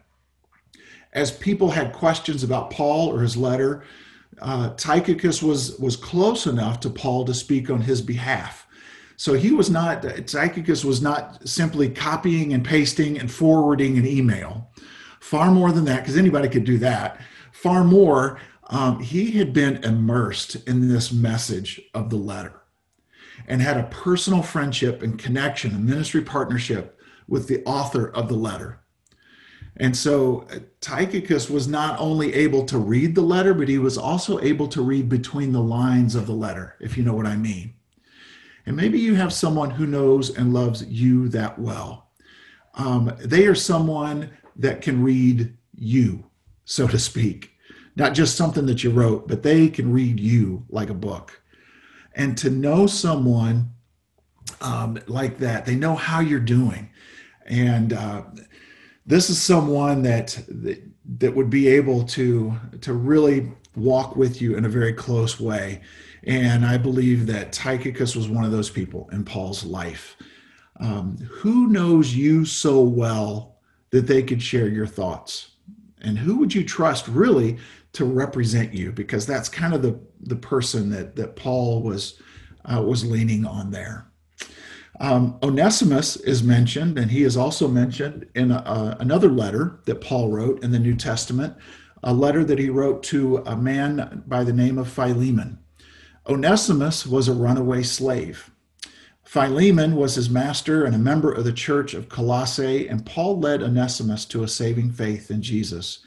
As 1.12 1.30
people 1.30 1.70
had 1.70 1.92
questions 1.92 2.42
about 2.42 2.70
Paul 2.70 3.08
or 3.08 3.20
his 3.20 3.36
letter, 3.36 3.84
uh, 4.42 4.74
Tychicus 4.74 5.42
was, 5.42 5.78
was 5.78 5.96
close 5.96 6.46
enough 6.46 6.80
to 6.80 6.90
Paul 6.90 7.24
to 7.24 7.34
speak 7.34 7.70
on 7.70 7.80
his 7.80 8.02
behalf. 8.02 8.66
So 9.16 9.32
he 9.32 9.52
was 9.52 9.70
not, 9.70 10.02
Tychicus 10.02 10.84
was 10.84 11.00
not 11.00 11.48
simply 11.48 11.88
copying 11.88 12.52
and 12.52 12.64
pasting 12.64 13.18
and 13.18 13.30
forwarding 13.30 13.96
an 13.96 14.06
email. 14.06 14.70
Far 15.20 15.50
more 15.50 15.72
than 15.72 15.84
that, 15.86 16.02
because 16.02 16.18
anybody 16.18 16.48
could 16.48 16.64
do 16.64 16.78
that. 16.78 17.20
Far 17.52 17.82
more, 17.82 18.38
um, 18.64 19.00
he 19.00 19.32
had 19.32 19.52
been 19.52 19.82
immersed 19.84 20.56
in 20.68 20.88
this 20.88 21.12
message 21.12 21.80
of 21.94 22.10
the 22.10 22.16
letter 22.16 22.60
and 23.46 23.62
had 23.62 23.76
a 23.76 23.84
personal 23.84 24.42
friendship 24.42 25.02
and 25.02 25.18
connection, 25.18 25.74
a 25.74 25.78
ministry 25.78 26.22
partnership 26.22 26.98
with 27.28 27.48
the 27.48 27.62
author 27.64 28.08
of 28.08 28.28
the 28.28 28.34
letter. 28.34 28.80
And 29.78 29.96
so 29.96 30.46
uh, 30.50 30.60
Tychicus 30.80 31.50
was 31.50 31.68
not 31.68 31.98
only 31.98 32.32
able 32.34 32.64
to 32.66 32.78
read 32.78 33.14
the 33.14 33.22
letter, 33.22 33.52
but 33.52 33.68
he 33.68 33.78
was 33.78 33.98
also 33.98 34.40
able 34.40 34.68
to 34.68 34.82
read 34.82 35.08
between 35.08 35.52
the 35.52 35.62
lines 35.62 36.14
of 36.14 36.26
the 36.26 36.32
letter, 36.32 36.76
if 36.80 36.96
you 36.96 37.04
know 37.04 37.12
what 37.12 37.26
I 37.26 37.36
mean. 37.36 37.74
And 38.64 38.74
maybe 38.76 38.98
you 38.98 39.14
have 39.14 39.32
someone 39.32 39.70
who 39.70 39.86
knows 39.86 40.36
and 40.36 40.54
loves 40.54 40.84
you 40.86 41.28
that 41.28 41.58
well. 41.58 42.10
Um, 42.74 43.16
they 43.18 43.46
are 43.46 43.54
someone 43.54 44.30
that 44.56 44.82
can 44.82 45.02
read 45.02 45.56
you, 45.74 46.24
so 46.64 46.88
to 46.88 46.98
speak 46.98 47.56
not 47.96 48.12
just 48.12 48.36
something 48.36 48.66
that 48.66 48.84
you 48.84 48.90
wrote, 48.90 49.26
but 49.26 49.42
they 49.42 49.68
can 49.68 49.90
read 49.90 50.20
you 50.20 50.64
like 50.68 50.90
a 50.90 50.94
book. 50.94 51.42
And 52.16 52.36
to 52.38 52.50
know 52.50 52.86
someone 52.86 53.70
um, 54.60 54.98
like 55.06 55.38
that, 55.38 55.66
they 55.66 55.76
know 55.76 55.94
how 55.94 56.20
you're 56.20 56.40
doing. 56.40 56.90
And 57.46 57.92
uh, 57.92 58.22
this 59.06 59.30
is 59.30 59.40
someone 59.40 60.02
that, 60.02 60.38
that 60.48 60.82
that 61.18 61.34
would 61.34 61.50
be 61.50 61.68
able 61.68 62.02
to 62.04 62.58
to 62.80 62.92
really 62.92 63.52
walk 63.76 64.16
with 64.16 64.40
you 64.42 64.56
in 64.56 64.64
a 64.64 64.68
very 64.68 64.92
close 64.92 65.38
way. 65.38 65.80
And 66.24 66.64
I 66.64 66.76
believe 66.76 67.26
that 67.26 67.52
Tychicus 67.52 68.16
was 68.16 68.28
one 68.28 68.44
of 68.44 68.50
those 68.50 68.70
people 68.70 69.08
in 69.12 69.24
Paul's 69.24 69.64
life. 69.64 70.16
Um, 70.80 71.16
who 71.30 71.68
knows 71.68 72.14
you 72.14 72.44
so 72.44 72.80
well 72.80 73.58
that 73.90 74.06
they 74.06 74.22
could 74.22 74.42
share 74.42 74.68
your 74.68 74.86
thoughts? 74.86 75.50
And 76.02 76.18
who 76.18 76.36
would 76.38 76.54
you 76.54 76.64
trust 76.64 77.06
really 77.08 77.58
to 77.96 78.04
represent 78.04 78.74
you 78.74 78.92
because 78.92 79.26
that's 79.26 79.48
kind 79.48 79.74
of 79.74 79.82
the 79.82 79.98
the 80.20 80.36
person 80.36 80.90
that 80.90 81.16
that 81.16 81.36
Paul 81.36 81.82
was 81.82 82.20
uh, 82.64 82.82
was 82.82 83.04
leaning 83.04 83.46
on 83.46 83.70
there. 83.70 84.06
Um, 85.00 85.38
Onesimus 85.42 86.16
is 86.16 86.42
mentioned, 86.42 86.98
and 86.98 87.10
he 87.10 87.22
is 87.22 87.36
also 87.36 87.68
mentioned 87.68 88.26
in 88.34 88.50
a, 88.50 88.96
another 89.00 89.28
letter 89.28 89.80
that 89.84 90.00
Paul 90.00 90.30
wrote 90.30 90.62
in 90.62 90.70
the 90.70 90.78
New 90.78 90.94
Testament, 90.94 91.54
a 92.02 92.14
letter 92.14 92.44
that 92.44 92.58
he 92.58 92.70
wrote 92.70 93.02
to 93.04 93.38
a 93.38 93.56
man 93.56 94.22
by 94.26 94.44
the 94.44 94.52
name 94.52 94.78
of 94.78 94.88
Philemon. 94.88 95.58
Onesimus 96.26 97.06
was 97.06 97.28
a 97.28 97.34
runaway 97.34 97.82
slave. 97.82 98.50
Philemon 99.24 99.96
was 99.96 100.14
his 100.14 100.30
master 100.30 100.84
and 100.84 100.94
a 100.94 100.98
member 100.98 101.32
of 101.32 101.44
the 101.44 101.52
church 101.52 101.94
of 101.94 102.08
Colossae, 102.08 102.88
and 102.88 103.04
Paul 103.04 103.40
led 103.40 103.62
Onesimus 103.62 104.24
to 104.26 104.44
a 104.44 104.48
saving 104.48 104.92
faith 104.92 105.30
in 105.30 105.42
Jesus, 105.42 106.00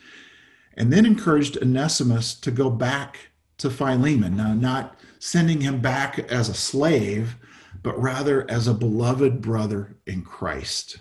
and 0.80 0.92
then 0.94 1.06
encouraged 1.06 1.58
Onesimus 1.58 2.34
to 2.34 2.50
go 2.50 2.70
back 2.70 3.32
to 3.58 3.70
Philemon. 3.70 4.38
Now, 4.38 4.54
not 4.54 4.98
sending 5.20 5.60
him 5.60 5.82
back 5.82 6.18
as 6.32 6.48
a 6.48 6.54
slave, 6.54 7.36
but 7.84 8.02
rather 8.02 8.50
as 8.50 8.68
a 8.68 8.74
beloved 8.74 9.42
brother 9.42 9.98
in 10.08 10.24
Christ, 10.24 11.00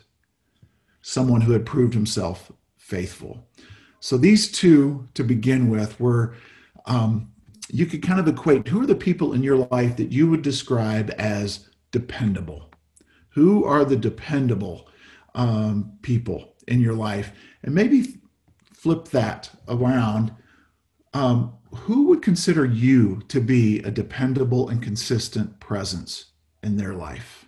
someone 1.00 1.40
who 1.40 1.52
had 1.52 1.64
proved 1.64 1.94
himself 1.94 2.50
faithful. 2.76 3.46
So 4.00 4.18
these 4.18 4.50
two, 4.50 5.08
to 5.14 5.22
begin 5.22 5.70
with, 5.70 5.98
were 6.00 6.34
um, 6.86 7.30
you 7.70 7.86
could 7.86 8.02
kind 8.02 8.18
of 8.18 8.26
equate 8.26 8.66
who 8.66 8.82
are 8.82 8.86
the 8.86 8.94
people 8.94 9.32
in 9.32 9.42
your 9.42 9.68
life 9.70 9.96
that 9.96 10.10
you 10.10 10.28
would 10.28 10.42
describe 10.42 11.14
as 11.18 11.68
dependable? 11.92 12.70
Who 13.30 13.64
are 13.64 13.84
the 13.84 13.96
dependable 13.96 14.88
um, 15.34 15.92
people 16.02 16.54
in 16.66 16.80
your 16.80 16.94
life? 16.94 17.30
And 17.62 17.74
maybe 17.74 18.18
flip 18.78 19.08
that 19.08 19.50
around. 19.66 20.32
Um, 21.12 21.54
who 21.72 22.06
would 22.06 22.22
consider 22.22 22.64
you 22.64 23.22
to 23.28 23.40
be 23.40 23.80
a 23.80 23.90
dependable 23.90 24.68
and 24.68 24.80
consistent 24.80 25.58
presence 25.58 26.26
in 26.62 26.76
their 26.76 26.94
life? 26.94 27.46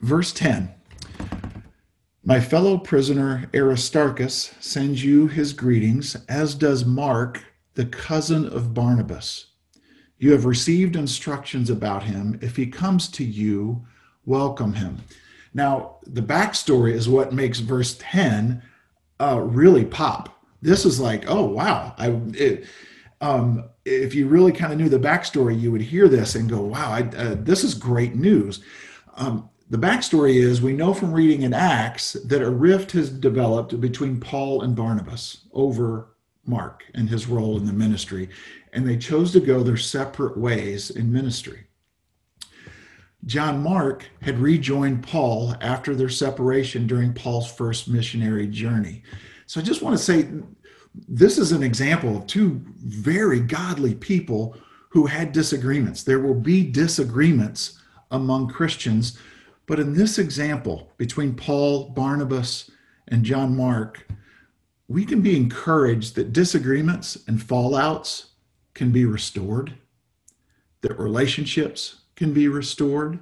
Verse 0.00 0.32
10 0.32 0.74
My 2.24 2.40
fellow 2.40 2.76
prisoner 2.76 3.48
Aristarchus 3.54 4.52
sends 4.58 5.04
you 5.04 5.28
his 5.28 5.52
greetings, 5.52 6.16
as 6.28 6.56
does 6.56 6.84
Mark, 6.84 7.44
the 7.74 7.86
cousin 7.86 8.44
of 8.44 8.74
Barnabas. 8.74 9.52
You 10.18 10.32
have 10.32 10.44
received 10.44 10.96
instructions 10.96 11.70
about 11.70 12.02
him. 12.02 12.40
If 12.42 12.56
he 12.56 12.66
comes 12.66 13.08
to 13.10 13.24
you, 13.24 13.86
welcome 14.24 14.74
him. 14.74 14.98
Now, 15.54 15.96
the 16.04 16.20
backstory 16.20 16.92
is 16.92 17.08
what 17.08 17.32
makes 17.32 17.60
verse 17.60 17.96
10 18.00 18.62
uh, 19.20 19.40
really 19.40 19.84
pop. 19.84 20.44
This 20.60 20.84
is 20.84 20.98
like, 20.98 21.24
oh, 21.28 21.44
wow. 21.44 21.94
I, 21.96 22.08
it, 22.32 22.66
um, 23.20 23.70
if 23.84 24.14
you 24.14 24.26
really 24.26 24.52
kind 24.52 24.72
of 24.72 24.78
knew 24.78 24.88
the 24.88 24.98
backstory, 24.98 25.58
you 25.58 25.70
would 25.70 25.80
hear 25.80 26.08
this 26.08 26.34
and 26.34 26.50
go, 26.50 26.60
wow, 26.60 26.90
I, 26.90 27.02
uh, 27.16 27.36
this 27.38 27.62
is 27.62 27.74
great 27.74 28.14
news. 28.14 28.60
Um, 29.14 29.48
the 29.70 29.78
backstory 29.78 30.34
is 30.34 30.60
we 30.60 30.72
know 30.72 30.92
from 30.92 31.12
reading 31.12 31.42
in 31.42 31.54
Acts 31.54 32.14
that 32.24 32.42
a 32.42 32.50
rift 32.50 32.92
has 32.92 33.08
developed 33.08 33.80
between 33.80 34.20
Paul 34.20 34.62
and 34.62 34.76
Barnabas 34.76 35.46
over 35.52 36.08
Mark 36.44 36.84
and 36.94 37.08
his 37.08 37.26
role 37.26 37.56
in 37.56 37.64
the 37.64 37.72
ministry 37.72 38.28
and 38.74 38.86
they 38.86 38.96
chose 38.96 39.32
to 39.32 39.40
go 39.40 39.62
their 39.62 39.76
separate 39.76 40.36
ways 40.36 40.90
in 40.90 41.12
ministry. 41.12 41.63
John 43.26 43.62
Mark 43.62 44.06
had 44.20 44.38
rejoined 44.38 45.02
Paul 45.02 45.54
after 45.60 45.94
their 45.94 46.08
separation 46.08 46.86
during 46.86 47.14
Paul's 47.14 47.50
first 47.50 47.88
missionary 47.88 48.46
journey. 48.46 49.02
So 49.46 49.60
I 49.60 49.64
just 49.64 49.82
want 49.82 49.96
to 49.96 50.02
say 50.02 50.28
this 51.08 51.38
is 51.38 51.52
an 51.52 51.62
example 51.62 52.18
of 52.18 52.26
two 52.26 52.62
very 52.76 53.40
godly 53.40 53.94
people 53.94 54.56
who 54.90 55.06
had 55.06 55.32
disagreements. 55.32 56.02
There 56.02 56.20
will 56.20 56.34
be 56.34 56.70
disagreements 56.70 57.80
among 58.10 58.48
Christians, 58.48 59.18
but 59.66 59.80
in 59.80 59.94
this 59.94 60.18
example 60.18 60.92
between 60.98 61.34
Paul, 61.34 61.90
Barnabas, 61.90 62.70
and 63.08 63.24
John 63.24 63.56
Mark, 63.56 64.06
we 64.86 65.04
can 65.04 65.20
be 65.20 65.36
encouraged 65.36 66.14
that 66.14 66.32
disagreements 66.32 67.18
and 67.26 67.40
fallouts 67.40 68.26
can 68.74 68.92
be 68.92 69.04
restored, 69.04 69.74
that 70.82 70.98
relationships 70.98 72.02
can 72.16 72.32
be 72.32 72.48
restored. 72.48 73.18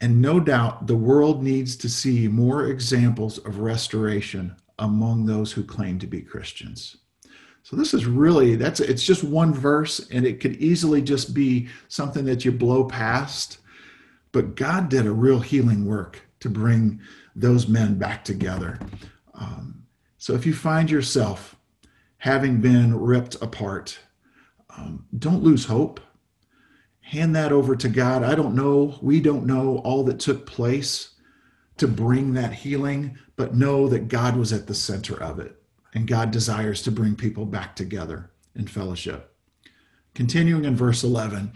And 0.00 0.20
no 0.20 0.40
doubt 0.40 0.86
the 0.86 0.96
world 0.96 1.42
needs 1.42 1.76
to 1.76 1.88
see 1.88 2.28
more 2.28 2.66
examples 2.66 3.38
of 3.38 3.58
restoration 3.58 4.56
among 4.78 5.26
those 5.26 5.52
who 5.52 5.64
claim 5.64 5.98
to 6.00 6.06
be 6.06 6.20
Christians. 6.20 6.96
So 7.62 7.76
this 7.76 7.94
is 7.94 8.04
really 8.04 8.56
that's 8.56 8.80
it's 8.80 9.04
just 9.04 9.24
one 9.24 9.54
verse 9.54 10.06
and 10.10 10.26
it 10.26 10.40
could 10.40 10.56
easily 10.56 11.00
just 11.00 11.32
be 11.32 11.68
something 11.88 12.24
that 12.26 12.44
you 12.44 12.52
blow 12.52 12.84
past. 12.84 13.58
But 14.32 14.54
God 14.54 14.90
did 14.90 15.06
a 15.06 15.12
real 15.12 15.40
healing 15.40 15.86
work 15.86 16.20
to 16.40 16.50
bring 16.50 17.00
those 17.34 17.66
men 17.66 17.94
back 17.94 18.24
together. 18.24 18.78
Um, 19.32 19.84
so 20.18 20.34
if 20.34 20.44
you 20.44 20.52
find 20.52 20.90
yourself 20.90 21.56
having 22.18 22.60
been 22.60 22.98
ripped 22.98 23.36
apart, 23.40 23.98
um, 24.76 25.06
don't 25.18 25.42
lose 25.42 25.64
hope. 25.64 26.00
Hand 27.04 27.36
that 27.36 27.52
over 27.52 27.76
to 27.76 27.88
God. 27.88 28.22
I 28.22 28.34
don't 28.34 28.54
know, 28.54 28.98
we 29.02 29.20
don't 29.20 29.46
know 29.46 29.78
all 29.78 30.04
that 30.04 30.18
took 30.18 30.46
place 30.46 31.10
to 31.76 31.86
bring 31.86 32.34
that 32.34 32.52
healing, 32.52 33.18
but 33.36 33.54
know 33.54 33.88
that 33.88 34.08
God 34.08 34.36
was 34.36 34.52
at 34.52 34.66
the 34.66 34.74
center 34.74 35.20
of 35.22 35.38
it. 35.38 35.60
And 35.92 36.08
God 36.08 36.30
desires 36.30 36.82
to 36.82 36.90
bring 36.90 37.14
people 37.14 37.46
back 37.46 37.76
together 37.76 38.30
in 38.56 38.66
fellowship. 38.66 39.32
Continuing 40.14 40.64
in 40.64 40.76
verse 40.76 41.04
11, 41.04 41.52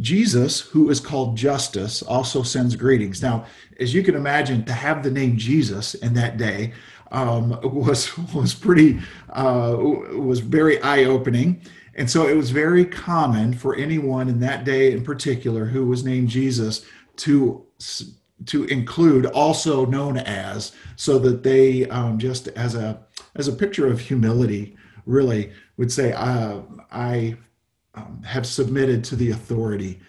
Jesus, 0.00 0.60
who 0.60 0.90
is 0.90 1.00
called 1.00 1.36
Justus, 1.36 2.02
also 2.02 2.42
sends 2.42 2.76
greetings. 2.76 3.22
Now, 3.22 3.46
as 3.78 3.94
you 3.94 4.02
can 4.02 4.14
imagine, 4.14 4.64
to 4.64 4.72
have 4.72 5.02
the 5.02 5.10
name 5.10 5.36
Jesus 5.36 5.94
in 5.94 6.14
that 6.14 6.36
day 6.36 6.72
um, 7.10 7.58
was 7.62 8.16
was 8.34 8.54
pretty 8.54 9.00
uh, 9.30 9.76
was 9.78 10.40
very 10.40 10.80
eye 10.82 11.04
opening. 11.04 11.60
And 11.98 12.08
so 12.08 12.28
it 12.28 12.36
was 12.36 12.50
very 12.50 12.84
common 12.84 13.52
for 13.52 13.74
anyone 13.74 14.28
in 14.28 14.38
that 14.40 14.64
day 14.64 14.92
in 14.92 15.04
particular 15.04 15.66
who 15.66 15.84
was 15.84 16.04
named 16.04 16.28
Jesus 16.28 16.86
to 17.16 17.66
to 18.46 18.64
include 18.66 19.26
also 19.26 19.84
known 19.84 20.16
as 20.16 20.72
so 20.94 21.18
that 21.18 21.42
they 21.42 21.86
um, 21.88 22.18
just 22.18 22.48
as 22.48 22.76
a 22.76 23.04
as 23.34 23.48
a 23.48 23.52
picture 23.52 23.88
of 23.88 23.98
humility 23.98 24.76
really 25.06 25.52
would 25.76 25.90
say 25.90 26.12
uh, 26.12 26.60
i 26.92 27.36
um, 27.94 28.22
have 28.22 28.46
submitted 28.46 29.02
to 29.02 29.16
the 29.16 29.32
authority 29.32 30.00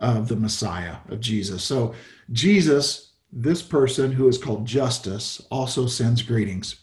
of 0.00 0.28
the 0.28 0.36
messiah 0.36 0.96
of 1.08 1.20
jesus. 1.20 1.64
So 1.64 1.94
jesus 2.30 3.12
this 3.32 3.62
person 3.62 4.12
who 4.12 4.26
is 4.26 4.38
called 4.38 4.66
Justus, 4.66 5.42
also 5.50 5.86
sends 5.86 6.22
greetings. 6.22 6.76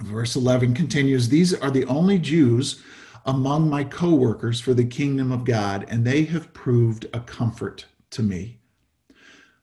Verse 0.00 0.36
11 0.36 0.74
continues 0.74 1.28
these 1.28 1.54
are 1.54 1.70
the 1.70 1.84
only 1.86 2.18
jews 2.18 2.82
among 3.24 3.68
my 3.68 3.84
co-workers 3.84 4.60
for 4.60 4.74
the 4.74 4.84
kingdom 4.84 5.30
of 5.30 5.44
God, 5.44 5.84
and 5.88 6.04
they 6.04 6.24
have 6.24 6.52
proved 6.52 7.06
a 7.12 7.20
comfort 7.20 7.86
to 8.10 8.22
me. 8.22 8.58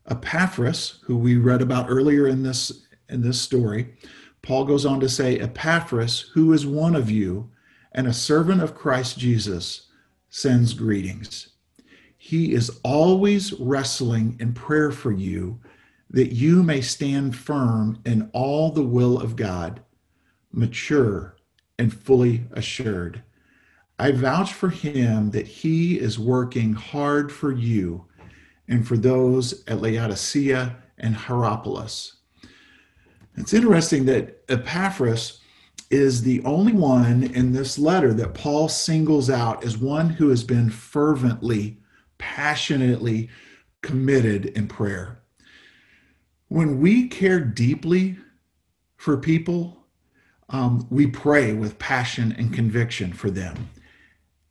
Epaphras, 0.10 1.00
who 1.04 1.18
we 1.18 1.36
read 1.36 1.62
about 1.62 1.90
earlier 1.90 2.28
in 2.28 2.44
this 2.44 2.86
in 3.10 3.22
this 3.22 3.42
story, 3.42 3.96
Paul 4.42 4.66
goes 4.66 4.86
on 4.86 5.00
to 5.00 5.10
say, 5.10 5.40
Epaphras, 5.40 6.32
who 6.34 6.54
is 6.54 6.66
one 6.66 6.96
of 6.96 7.10
you 7.10 7.50
and 7.92 8.08
a 8.08 8.14
servant 8.14 8.62
of 8.62 8.76
Christ 8.76 9.18
Jesus, 9.18 9.88
sends 10.30 10.74
greetings. 10.74 11.50
He 12.18 12.54
is 12.54 12.80
always 12.84 13.54
wrestling 13.54 14.38
in 14.40 14.54
prayer 14.54 14.92
for 14.92 15.12
you 15.12 15.60
that 16.12 16.34
you 16.34 16.64
may 16.64 16.82
stand 16.82 17.36
firm 17.36 18.00
in 18.06 18.30
all 18.34 18.72
the 18.72 18.84
will 18.84 19.20
of 19.20 19.36
God, 19.36 19.82
mature 20.52 21.36
and 21.78 21.94
fully 21.94 22.44
assured. 22.52 23.24
I 24.00 24.12
vouch 24.12 24.54
for 24.54 24.70
him 24.70 25.32
that 25.32 25.46
he 25.46 26.00
is 26.00 26.18
working 26.18 26.72
hard 26.74 27.34
for 27.34 27.52
you 27.52 28.06
and 28.70 28.88
for 28.88 28.96
those 28.96 29.62
at 29.68 29.82
Laodicea 29.82 30.78
and 30.98 31.16
Hierapolis. 31.16 32.14
It's 33.36 33.54
interesting 33.54 34.06
that 34.06 34.42
Epaphras 34.48 35.42
is 35.90 36.22
the 36.22 36.42
only 36.46 36.72
one 36.72 37.24
in 37.24 37.52
this 37.52 37.78
letter 37.78 38.14
that 38.14 38.34
Paul 38.34 38.70
singles 38.70 39.30
out 39.30 39.66
as 39.66 39.78
one 39.78 40.10
who 40.10 40.30
has 40.30 40.46
been 40.46 40.70
fervently, 40.70 41.80
passionately 42.18 43.30
committed 43.82 44.46
in 44.46 44.68
prayer. 44.68 45.20
When 46.48 46.80
we 46.80 47.10
care 47.10 47.42
deeply 47.42 48.18
for 48.96 49.18
people, 49.18 49.84
um, 50.50 50.88
we 50.90 51.08
pray 51.08 51.52
with 51.54 51.80
passion 51.80 52.34
and 52.38 52.54
conviction 52.54 53.12
for 53.12 53.30
them. 53.30 53.70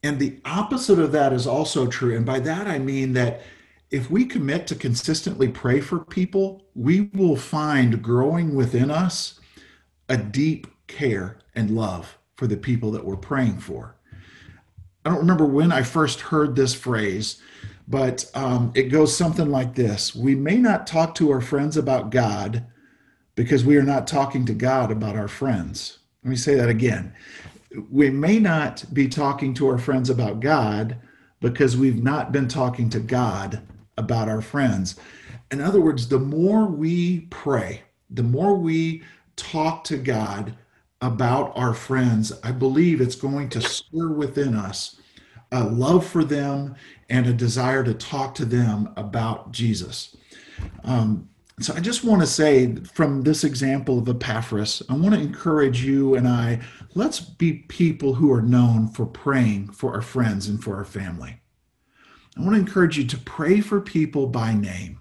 And 0.03 0.19
the 0.19 0.41
opposite 0.45 0.99
of 0.99 1.13
that 1.13 1.33
is 1.33 1.47
also 1.47 1.87
true. 1.87 2.17
And 2.17 2.25
by 2.25 2.41
that, 2.41 2.67
I 2.67 2.79
mean 2.79 3.13
that 3.15 3.43
if 3.91 4.11
we 4.11 4.25
commit 4.25 4.67
to 4.69 4.75
consistently 4.75 5.49
pray 5.49 5.81
for 5.81 5.99
people, 5.99 6.67
we 6.75 7.11
will 7.15 7.37
find 7.37 8.03
growing 8.03 8.55
within 8.55 8.91
us 8.91 9.41
a 10.09 10.17
deep 10.17 10.67
care 10.87 11.39
and 11.55 11.71
love 11.71 12.19
for 12.37 12.47
the 12.47 12.57
people 12.57 12.91
that 12.93 13.05
we're 13.05 13.17
praying 13.17 13.59
for. 13.59 13.97
I 15.05 15.11
don't 15.11 15.19
remember 15.21 15.47
when 15.47 15.73
I 15.73 15.83
first 15.83 16.21
heard 16.21 16.55
this 16.55 16.75
phrase, 16.75 17.41
but 17.89 18.31
um, 18.35 18.73
it 18.75 18.85
goes 18.85 19.17
something 19.17 19.51
like 19.51 19.75
this 19.75 20.15
We 20.15 20.35
may 20.35 20.59
not 20.59 20.87
talk 20.87 21.15
to 21.17 21.31
our 21.31 21.41
friends 21.41 21.77
about 21.77 22.11
God 22.11 22.67
because 23.35 23.65
we 23.65 23.77
are 23.77 23.83
not 23.83 24.07
talking 24.07 24.45
to 24.47 24.53
God 24.53 24.91
about 24.91 25.17
our 25.17 25.29
friends. 25.29 25.99
Let 26.23 26.31
me 26.31 26.37
say 26.37 26.55
that 26.57 26.69
again. 26.69 27.15
We 27.91 28.11
may 28.11 28.39
not 28.39 28.85
be 28.93 29.09
talking 29.09 29.55
to 29.55 29.69
our 29.69 29.79
friends 29.79 30.11
about 30.11 30.41
God 30.41 30.99
because 31.41 31.77
we've 31.77 32.03
not 32.03 32.33
been 32.33 32.49
talking 32.49 32.89
to 32.91 33.01
God 33.01 33.61
about 33.97 34.29
our 34.29 34.41
friends. 34.41 34.97
In 35.51 35.61
other 35.61 35.81
words, 35.81 36.09
the 36.09 36.19
more 36.19 36.67
we 36.67 37.21
pray, 37.31 37.83
the 38.11 38.23
more 38.23 38.55
we 38.55 39.03
talk 39.37 39.85
to 39.85 39.97
God 39.97 40.57
about 41.01 41.57
our 41.57 41.75
friends, 41.75 42.33
I 42.43 42.53
believe 42.53 43.01
it's 43.01 43.15
going 43.15 43.49
to 43.51 43.61
stir 43.61 44.09
within 44.09 44.55
us 44.55 45.01
a 45.53 45.65
love 45.65 46.07
for 46.07 46.25
them 46.25 46.75
and 47.09 47.27
a 47.27 47.33
desire 47.33 47.83
to 47.85 47.95
talk 47.95 48.35
to 48.35 48.45
them 48.45 48.93
about 48.97 49.53
Jesus. 49.53 50.17
Um, 50.85 51.29
so 51.61 51.75
I 51.75 51.81
just 51.81 52.05
want 52.05 52.21
to 52.21 52.27
say 52.27 52.75
from 52.77 53.23
this 53.23 53.43
example 53.43 53.99
of 53.99 54.09
Epaphras, 54.09 54.83
I 54.89 54.95
want 54.95 55.15
to 55.15 55.21
encourage 55.21 55.83
you 55.85 56.15
and 56.15 56.29
I, 56.29 56.61
let's 56.95 57.21
be 57.21 57.65
people 57.69 58.15
who 58.15 58.33
are 58.33 58.43
known 58.43 58.89
for 58.89 59.07
praying 59.07 59.73
for 59.73 59.95
our 59.95 60.03
friends 60.03 60.49
and 60.49 60.63
for 60.63 60.77
our 60.77 60.85
family. 60.85 61.41
I 62.37 62.43
want 62.43 62.55
to 62.55 62.61
encourage 62.61 62.97
you 62.97 63.05
to 63.05 63.19
pray 63.19 63.61
for 63.61 63.81
people 63.81 64.29
by 64.29 64.55
name. 64.55 65.01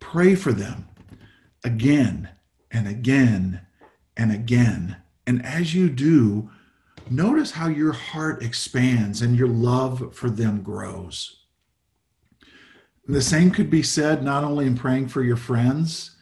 Pray 0.00 0.34
for 0.34 0.52
them 0.52 0.88
again 1.64 2.28
and 2.70 2.86
again 2.86 3.62
and 4.16 4.30
again. 4.30 4.96
And 5.26 5.44
as 5.44 5.74
you 5.74 5.88
do, 5.88 6.50
notice 7.10 7.52
how 7.52 7.68
your 7.68 7.92
heart 7.92 8.42
expands 8.42 9.22
and 9.22 9.36
your 9.36 9.48
love 9.48 10.14
for 10.14 10.28
them 10.28 10.62
grows. 10.62 11.37
The 13.08 13.22
same 13.22 13.50
could 13.50 13.70
be 13.70 13.82
said 13.82 14.22
not 14.22 14.44
only 14.44 14.66
in 14.66 14.76
praying 14.76 15.08
for 15.08 15.22
your 15.22 15.36
friends, 15.36 16.16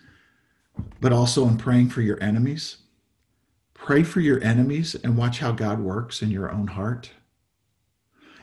but 1.00 1.12
also 1.12 1.48
in 1.48 1.58
praying 1.58 1.90
for 1.90 2.00
your 2.00 2.22
enemies. 2.22 2.76
Pray 3.74 4.04
for 4.04 4.20
your 4.20 4.42
enemies 4.42 4.94
and 4.94 5.16
watch 5.16 5.40
how 5.40 5.50
God 5.50 5.80
works 5.80 6.22
in 6.22 6.30
your 6.30 6.50
own 6.50 6.68
heart. 6.68 7.10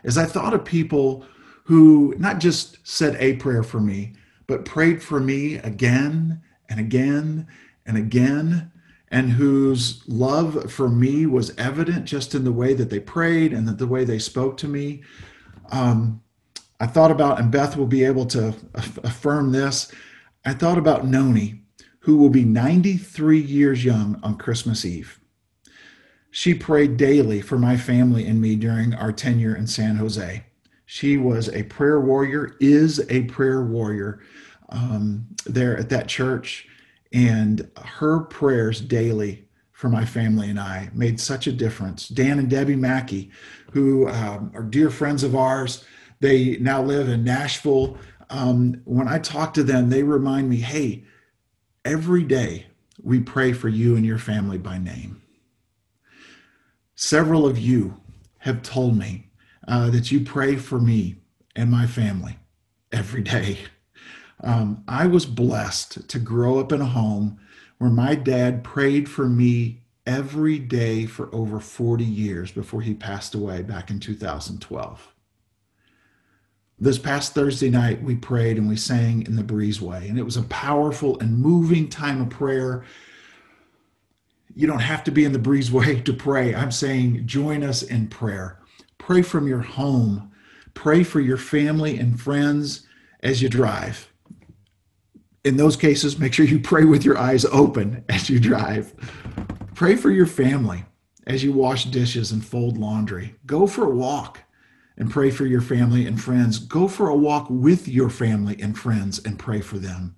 As 0.03 0.17
I 0.17 0.25
thought 0.25 0.53
of 0.53 0.65
people 0.65 1.25
who 1.63 2.13
not 2.17 2.39
just 2.39 2.85
said 2.85 3.15
a 3.19 3.38
prayer 3.38 3.63
for 3.63 3.79
me, 3.79 4.13
but 4.45 4.65
prayed 4.65 5.01
for 5.01 5.21
me 5.21 5.55
again 5.55 6.41
and 6.69 6.81
again 6.81 7.47
and 7.85 7.97
again, 7.97 8.71
and 9.07 9.31
whose 9.31 10.03
love 10.07 10.71
for 10.71 10.89
me 10.89 11.25
was 11.25 11.55
evident 11.57 12.05
just 12.05 12.35
in 12.35 12.43
the 12.43 12.51
way 12.51 12.73
that 12.73 12.89
they 12.89 13.00
prayed 13.00 13.53
and 13.53 13.67
the 13.67 13.88
way 13.88 14.03
they 14.03 14.19
spoke 14.19 14.57
to 14.57 14.67
me. 14.67 15.03
Um, 15.71 16.23
I 16.80 16.88
thought 16.88 17.12
about, 17.12 17.39
and 17.39 17.51
Beth 17.51 17.77
will 17.77 17.88
be 17.88 18.03
able 18.03 18.25
to 18.27 18.53
affirm 18.74 19.51
this. 19.51 19.92
I 20.46 20.53
thought 20.53 20.77
about 20.77 21.06
Noni, 21.06 21.62
who 22.00 22.18
will 22.18 22.30
be 22.30 22.44
93 22.44 23.39
years 23.39 23.86
young 23.86 24.20
on 24.24 24.38
Christmas 24.38 24.84
Eve. 24.84 25.20
She 26.32 26.53
prayed 26.53 26.98
daily 26.98 27.42
for 27.42 27.60
my 27.60 27.77
family 27.77 28.25
and 28.25 28.42
me 28.42 28.56
during 28.56 28.94
our 28.96 29.12
tenure 29.12 29.56
in 29.56 29.68
San 29.68 29.98
Jose. 29.98 30.44
She 30.86 31.15
was 31.18 31.48
a 31.50 31.63
prayer 31.63 32.01
warrior, 32.01 32.56
is 32.60 33.06
a 33.10 33.24
prayer 33.24 33.63
warrior 33.63 34.22
um, 34.70 35.27
there 35.46 35.77
at 35.77 35.89
that 35.89 36.08
church. 36.08 36.68
And 37.13 37.70
her 37.77 38.22
prayers 38.22 38.82
daily 38.82 39.48
for 39.72 39.89
my 39.89 40.06
family 40.06 40.50
and 40.50 40.60
I 40.60 40.89
made 40.94 41.20
such 41.20 41.46
a 41.46 41.51
difference. 41.51 42.08
Dan 42.08 42.39
and 42.39 42.50
Debbie 42.50 42.75
Mackey, 42.75 43.30
who 43.72 44.08
um, 44.08 44.51
are 44.56 44.63
dear 44.63 44.89
friends 44.89 45.24
of 45.24 45.36
ours, 45.36 45.86
they 46.24 46.58
now 46.58 46.82
live 46.82 47.10
in 47.10 47.25
Nashville. 47.25 47.98
Um, 48.30 48.82
when 48.86 49.10
I 49.10 49.20
talk 49.20 49.53
to 49.56 49.63
them, 49.63 49.89
they 49.89 50.03
remind 50.03 50.50
me, 50.50 50.58
hey, 50.58 51.03
every 51.84 52.24
day 52.24 52.68
we 53.01 53.20
pray 53.20 53.51
for 53.51 53.68
you 53.68 53.98
and 53.98 54.06
your 54.06 54.18
family 54.18 54.58
by 54.58 54.77
name. 54.77 55.22
Several 56.96 57.46
of 57.46 57.59
you 57.59 58.00
have 58.40 58.64
told 58.64 58.98
me 58.98 59.31
uh, 59.68 59.90
that 59.90 60.12
you 60.14 60.22
pray 60.22 60.55
for 60.55 60.79
me 60.79 61.18
and 61.57 61.70
my 61.70 61.86
family 61.86 62.40
every 62.94 63.22
day. 63.22 63.57
Um, 64.42 64.83
I 64.88 65.07
was 65.07 65.25
blessed 65.25 66.07
to 66.07 66.20
grow 66.20 66.57
up 66.57 66.72
in 66.72 66.79
a 66.79 66.86
home 66.86 67.38
where 67.79 67.90
my 67.90 68.16
dad 68.16 68.64
prayed 68.64 69.09
for 69.09 69.27
me 69.27 69.81
every 70.05 70.57
day 70.57 71.05
for 71.05 71.33
over 71.36 71.59
40 71.59 72.05
years 72.05 72.51
before 72.51 72.81
he 72.81 72.94
passed 72.94 73.36
away 73.36 73.62
back 73.62 73.90
in 73.90 74.00
2012. 74.00 75.12
This 76.79 76.98
past 76.98 77.33
Thursday 77.33 77.70
night, 77.70 78.03
we 78.03 78.16
prayed 78.16 78.57
and 78.57 78.68
we 78.68 78.75
sang 78.75 79.25
in 79.25 79.36
the 79.36 79.44
breezeway, 79.44 80.09
and 80.09 80.18
it 80.18 80.24
was 80.24 80.38
a 80.38 80.44
powerful 80.44 81.20
and 81.20 81.38
moving 81.38 81.88
time 81.88 82.22
of 82.22 82.29
prayer. 82.29 82.83
You 84.55 84.68
don't 84.68 84.79
have 84.79 85.03
to 85.05 85.12
be 85.12 85.24
in 85.24 85.31
the 85.31 85.40
breezeway 85.40 86.03
to 86.05 86.14
pray. 86.14 86.53
I'm 86.53 86.72
saying 86.72 87.25
join 87.27 87.64
us 87.64 87.83
in 87.83 88.07
prayer. 88.07 88.59
Pray 88.98 89.22
from 89.22 89.48
your 89.48 89.62
home. 89.62 90.31
Pray 90.74 91.03
for 91.03 91.20
your 91.20 91.38
family 91.38 91.98
and 91.98 92.20
friends 92.20 92.88
as 93.22 93.42
you 93.42 93.50
drive 93.50 94.14
in 95.44 95.57
those 95.57 95.75
cases, 95.75 96.18
make 96.18 96.33
sure 96.33 96.46
you 96.46 96.59
pray 96.59 96.86
with 96.86 97.03
your 97.03 97.18
eyes 97.18 97.46
open 97.46 98.03
as 98.09 98.29
you 98.29 98.40
drive. 98.40 98.94
Pray 99.75 99.96
for 99.96 100.12
your 100.12 100.25
family 100.25 100.86
as 101.27 101.44
you 101.44 101.53
wash 101.53 101.86
dishes 101.86 102.31
and 102.31 102.46
fold 102.46 102.77
laundry. 102.77 103.36
Go 103.46 103.68
for 103.68 103.86
a 103.86 103.96
walk 103.96 104.40
and 104.98 105.10
pray 105.10 105.32
for 105.32 105.46
your 105.46 105.62
family 105.62 106.06
and 106.06 106.22
friends. 106.22 106.60
Go 106.60 106.88
for 106.88 107.10
a 107.10 107.16
walk 107.16 107.48
with 107.50 107.88
your 107.88 108.10
family 108.10 108.56
and 108.62 108.77
friends 108.77 109.20
and 109.20 109.40
pray 109.40 109.62
for 109.62 109.79
them. 109.79 110.16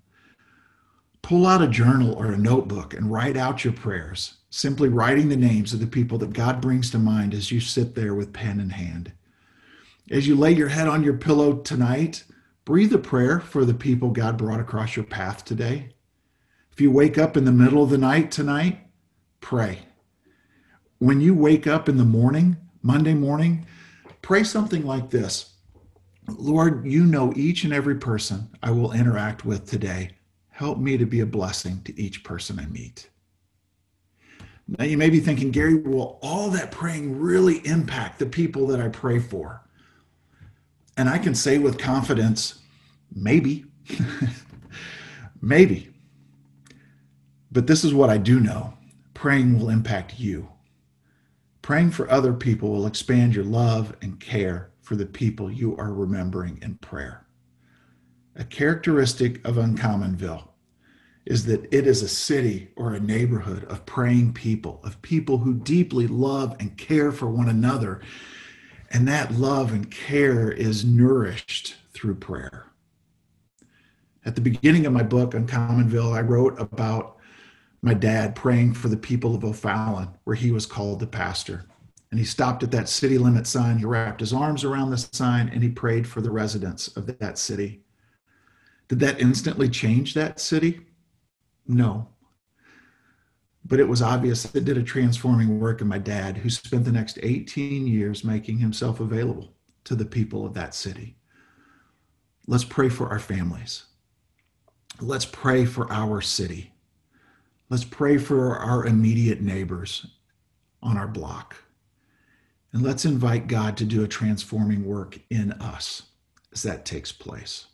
Pull 1.22 1.48
out 1.48 1.62
a 1.62 1.68
journal 1.68 2.14
or 2.14 2.32
a 2.32 2.38
notebook 2.38 2.94
and 2.94 3.12
write 3.12 3.38
out 3.38 3.64
your 3.64 3.74
prayers, 3.74 4.36
simply 4.50 4.90
writing 4.90 5.30
the 5.30 5.36
names 5.36 5.74
of 5.74 5.80
the 5.80 5.88
people 5.88 6.18
that 6.20 6.34
God 6.34 6.62
brings 6.62 6.92
to 6.92 7.00
mind 7.00 7.34
as 7.34 7.52
you 7.52 7.60
sit 7.60 7.96
there 7.96 8.14
with 8.14 8.34
pen 8.34 8.60
in 8.60 8.70
hand. 8.70 9.12
As 10.12 10.28
you 10.28 10.36
lay 10.36 10.52
your 10.52 10.68
head 10.68 10.88
on 10.88 11.04
your 11.04 11.18
pillow 11.18 11.56
tonight, 11.56 12.24
breathe 12.64 12.94
a 12.94 13.00
prayer 13.00 13.40
for 13.40 13.66
the 13.66 13.74
people 13.74 14.12
God 14.12 14.38
brought 14.38 14.60
across 14.60 14.96
your 14.96 15.06
path 15.06 15.44
today. 15.44 15.96
If 16.72 16.80
you 16.80 16.92
wake 16.92 17.18
up 17.18 17.36
in 17.36 17.46
the 17.46 17.52
middle 17.52 17.82
of 17.82 17.90
the 17.90 17.98
night 17.98 18.32
tonight, 18.32 18.80
pray. 19.42 19.80
When 21.00 21.22
you 21.22 21.34
wake 21.34 21.66
up 21.66 21.90
in 21.90 21.98
the 21.98 22.04
morning, 22.04 22.58
Monday 22.84 23.14
morning, 23.14 23.66
pray 24.26 24.44
something 24.44 24.84
like 24.84 25.12
this 25.12 25.54
Lord, 26.28 26.88
you 26.88 27.06
know 27.06 27.32
each 27.36 27.64
and 27.64 27.72
every 27.72 27.96
person 27.96 28.50
I 28.64 28.72
will 28.72 28.94
interact 28.94 29.46
with 29.46 29.70
today. 29.70 30.10
Help 30.50 30.80
me 30.80 30.98
to 30.98 31.06
be 31.06 31.20
a 31.20 31.26
blessing 31.28 31.84
to 31.84 32.02
each 32.02 32.24
person 32.24 32.60
I 32.60 32.66
meet. 32.66 33.08
Now, 34.68 34.86
you 34.86 34.98
may 34.98 35.12
be 35.12 35.20
thinking, 35.20 35.52
Gary, 35.52 35.76
will 35.76 36.18
all 36.24 36.50
that 36.50 36.72
praying 36.72 37.20
really 37.20 37.58
impact 37.68 38.18
the 38.18 38.26
people 38.26 38.66
that 38.68 38.82
I 38.82 38.88
pray 38.88 39.20
for? 39.20 39.62
And 40.98 41.08
I 41.08 41.20
can 41.20 41.36
say 41.36 41.60
with 41.60 41.78
confidence, 41.78 42.62
maybe, 43.14 43.66
maybe. 45.42 45.94
But 47.52 47.68
this 47.68 47.84
is 47.84 47.94
what 47.94 48.10
I 48.10 48.18
do 48.18 48.40
know 48.40 48.74
praying 49.14 49.60
will 49.60 49.70
impact 49.70 50.20
you. 50.20 50.50
Praying 51.65 51.89
for 51.89 52.12
other 52.12 52.32
people 52.32 52.69
will 52.69 52.86
expand 52.86 53.34
your 53.34 53.43
love 53.43 53.95
and 53.99 54.19
care 54.19 54.69
for 54.84 54.95
the 54.95 55.08
people 55.08 55.51
you 55.51 55.75
are 55.78 55.95
remembering 55.95 56.60
in 56.62 56.75
prayer. 56.75 57.25
A 58.36 58.43
characteristic 58.43 59.43
of 59.43 59.56
Uncommonville 59.56 60.49
is 61.25 61.47
that 61.47 61.67
it 61.73 61.88
is 61.88 62.04
a 62.04 62.08
city 62.08 62.69
or 62.75 62.93
a 62.93 62.99
neighborhood 62.99 63.63
of 63.63 63.84
praying 63.88 64.34
people, 64.34 64.80
of 64.84 65.01
people 65.01 65.39
who 65.39 65.56
deeply 65.56 66.06
love 66.06 66.56
and 66.60 66.78
care 66.78 67.12
for 67.12 67.32
one 67.32 67.49
another 67.49 67.99
and 68.91 69.08
that 69.08 69.32
love 69.32 69.73
and 69.73 69.89
care 69.89 70.51
is 70.51 70.86
nourished 70.86 71.78
through 71.95 72.13
prayer. 72.13 72.67
At 74.23 74.36
the 74.36 74.41
beginning 74.41 74.86
of 74.86 74.93
my 74.93 75.01
book, 75.01 75.32
Uncommonville, 75.32 76.15
I 76.15 76.21
wrote 76.21 76.62
about 76.62 77.14
my 77.86 77.93
dad 77.93 78.34
praying 78.36 78.74
for 78.74 78.88
the 78.88 78.98
people 78.98 79.36
of 79.36 79.45
O'Fallon, 79.45 80.10
where 80.24 80.36
he 80.36 80.50
was 80.50 80.65
called 80.65 81.00
the 81.00 81.06
pastor. 81.06 81.65
And 82.10 82.19
he 82.19 82.26
stopped 82.26 82.63
at 82.63 82.71
that 82.71 82.89
city 82.89 83.19
limit 83.19 83.45
sign. 83.45 83.78
He 83.78 83.86
wrapped 83.86 84.21
his 84.21 84.34
arms 84.34 84.63
around 84.63 84.89
the 84.89 84.98
sign 84.98 85.50
and 85.50 85.62
he 85.62 85.69
prayed 85.69 86.08
for 86.08 86.19
the 86.19 86.32
residents 86.32 86.88
of 86.98 87.06
that 87.19 87.38
city. 87.38 87.84
Did 88.88 89.00
that 89.02 89.21
instantly 89.21 89.69
change 89.69 90.15
that 90.15 90.39
city? 90.39 90.82
No. 91.67 92.08
But 93.63 93.80
it 93.80 93.88
was 93.88 94.02
obvious 94.02 94.45
it 94.56 94.65
did 94.65 94.80
a 94.80 94.84
transforming 94.84 95.60
work 95.60 95.80
in 95.80 95.88
my 95.88 96.00
dad, 96.00 96.38
who 96.38 96.50
spent 96.50 96.86
the 96.86 96.91
next 96.91 97.19
18 97.21 97.86
years 97.86 98.24
making 98.24 98.58
himself 98.58 99.00
available 99.00 99.54
to 99.84 99.93
the 99.93 100.06
people 100.06 100.43
of 100.43 100.56
that 100.56 100.74
city. 100.74 101.17
Let's 102.48 102.65
pray 102.65 102.89
for 102.89 103.10
our 103.10 103.19
families. 103.19 103.86
Let's 105.00 105.26
pray 105.26 105.65
for 105.65 105.91
our 105.91 106.19
city. 106.21 106.71
Let's 107.69 107.84
pray 107.84 108.17
for 108.17 108.58
our 108.58 108.86
immediate 108.86 109.41
neighbors 109.41 110.06
on 110.84 110.97
our 110.97 111.08
block. 111.08 111.56
And 112.71 112.84
let's 112.84 113.06
invite 113.06 113.47
God 113.47 113.75
to 113.78 113.86
do 113.86 114.04
a 114.04 114.08
transforming 114.08 114.86
work 114.86 115.17
in 115.30 115.54
us, 115.54 116.04
as 116.54 116.62
that 116.63 116.86
takes 116.86 117.12
place. 117.12 117.65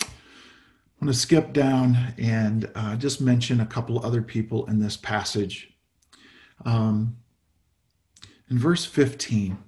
I'm 0.00 0.08
going 1.00 1.12
to 1.12 1.18
skip 1.18 1.52
down 1.52 2.14
and 2.18 2.70
uh, 2.74 2.96
just 2.96 3.20
mention 3.20 3.60
a 3.60 3.66
couple 3.66 4.04
other 4.04 4.22
people 4.22 4.64
in 4.66 4.78
this 4.78 4.96
passage. 4.96 5.74
Um, 6.64 7.16
in 8.48 8.58
verse 8.58 8.84
15, 8.84 9.58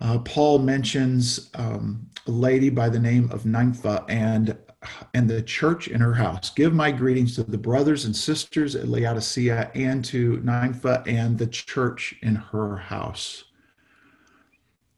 uh, 0.00 0.18
Paul 0.20 0.60
mentions 0.60 1.50
um, 1.54 2.08
a 2.26 2.30
lady 2.30 2.70
by 2.70 2.88
the 2.88 3.00
name 3.00 3.30
of 3.32 3.44
Nympha 3.44 4.04
and 4.08 4.56
and 5.14 5.28
the 5.28 5.42
church 5.42 5.88
in 5.88 6.00
her 6.00 6.14
house. 6.14 6.50
Give 6.50 6.72
my 6.72 6.90
greetings 6.92 7.34
to 7.34 7.42
the 7.42 7.58
brothers 7.58 8.04
and 8.04 8.14
sisters 8.14 8.76
at 8.76 8.88
Laodicea 8.88 9.70
and 9.74 10.04
to 10.06 10.40
Nympha 10.44 11.02
and 11.06 11.36
the 11.36 11.46
church 11.46 12.14
in 12.22 12.36
her 12.36 12.76
house. 12.76 13.44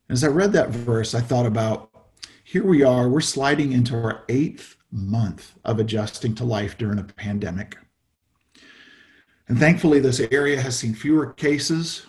As 0.09 0.25
I 0.25 0.29
read 0.29 0.53
that 0.53 0.71
verse, 0.71 1.15
I 1.15 1.21
thought 1.21 1.47
about 1.47 1.91
here 2.45 2.65
we 2.65 2.83
are, 2.83 3.09
we're 3.09 3.21
sliding 3.21 3.73
into 3.73 3.95
our 3.95 4.25
eighth 4.29 4.77
month 4.91 5.55
of 5.65 5.79
adjusting 5.79 6.35
to 6.35 6.45
life 6.45 6.77
during 6.77 6.99
a 6.99 7.05
pandemic. 7.05 7.77
And 9.47 9.59
thankfully, 9.59 10.01
this 10.01 10.21
area 10.33 10.61
has 10.61 10.77
seen 10.77 10.95
fewer 10.95 11.33
cases, 11.33 12.07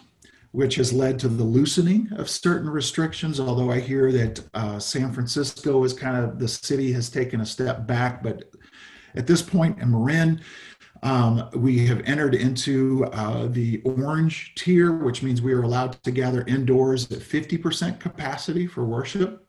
which 0.52 0.76
has 0.76 0.92
led 0.92 1.18
to 1.20 1.30
the 1.30 1.44
loosening 1.44 2.10
of 2.14 2.30
certain 2.30 2.70
restrictions. 2.70 3.40
Although 3.40 3.72
I 3.72 3.80
hear 3.80 4.12
that 4.12 4.44
uh, 4.54 4.80
San 4.80 5.12
Francisco 5.14 5.84
is 5.84 5.94
kind 5.94 6.18
of 6.18 6.40
the 6.40 6.48
city 6.48 6.92
has 6.94 7.10
taken 7.10 7.42
a 7.42 7.46
step 7.46 7.88
back, 7.88 8.22
but 8.22 8.52
at 9.16 9.28
this 9.28 9.42
point 9.42 9.80
in 9.80 9.92
Marin, 9.92 10.42
um, 11.04 11.50
we 11.56 11.86
have 11.88 12.02
entered 12.02 12.36
into 12.36 13.06
uh, 13.06 13.48
the 13.48 13.82
orange 13.84 14.54
tier, 14.56 14.92
which 14.92 15.24
means 15.24 15.42
we 15.42 15.54
are 15.54 15.64
allowed 15.64 15.94
to 16.04 16.12
gather 16.12 16.44
indoors 16.48 17.12
at 17.12 17.20
50% 17.20 18.00
capacity 18.00 18.68
for 18.68 18.86
worship. 18.86 19.48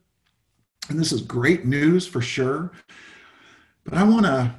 And 0.88 0.98
this 0.98 1.12
is 1.12 1.20
great 1.20 1.66
news 1.66 2.06
for 2.06 2.22
sure. 2.22 2.72
But 3.84 3.94
I 3.94 4.04
want 4.04 4.24
to 4.24 4.54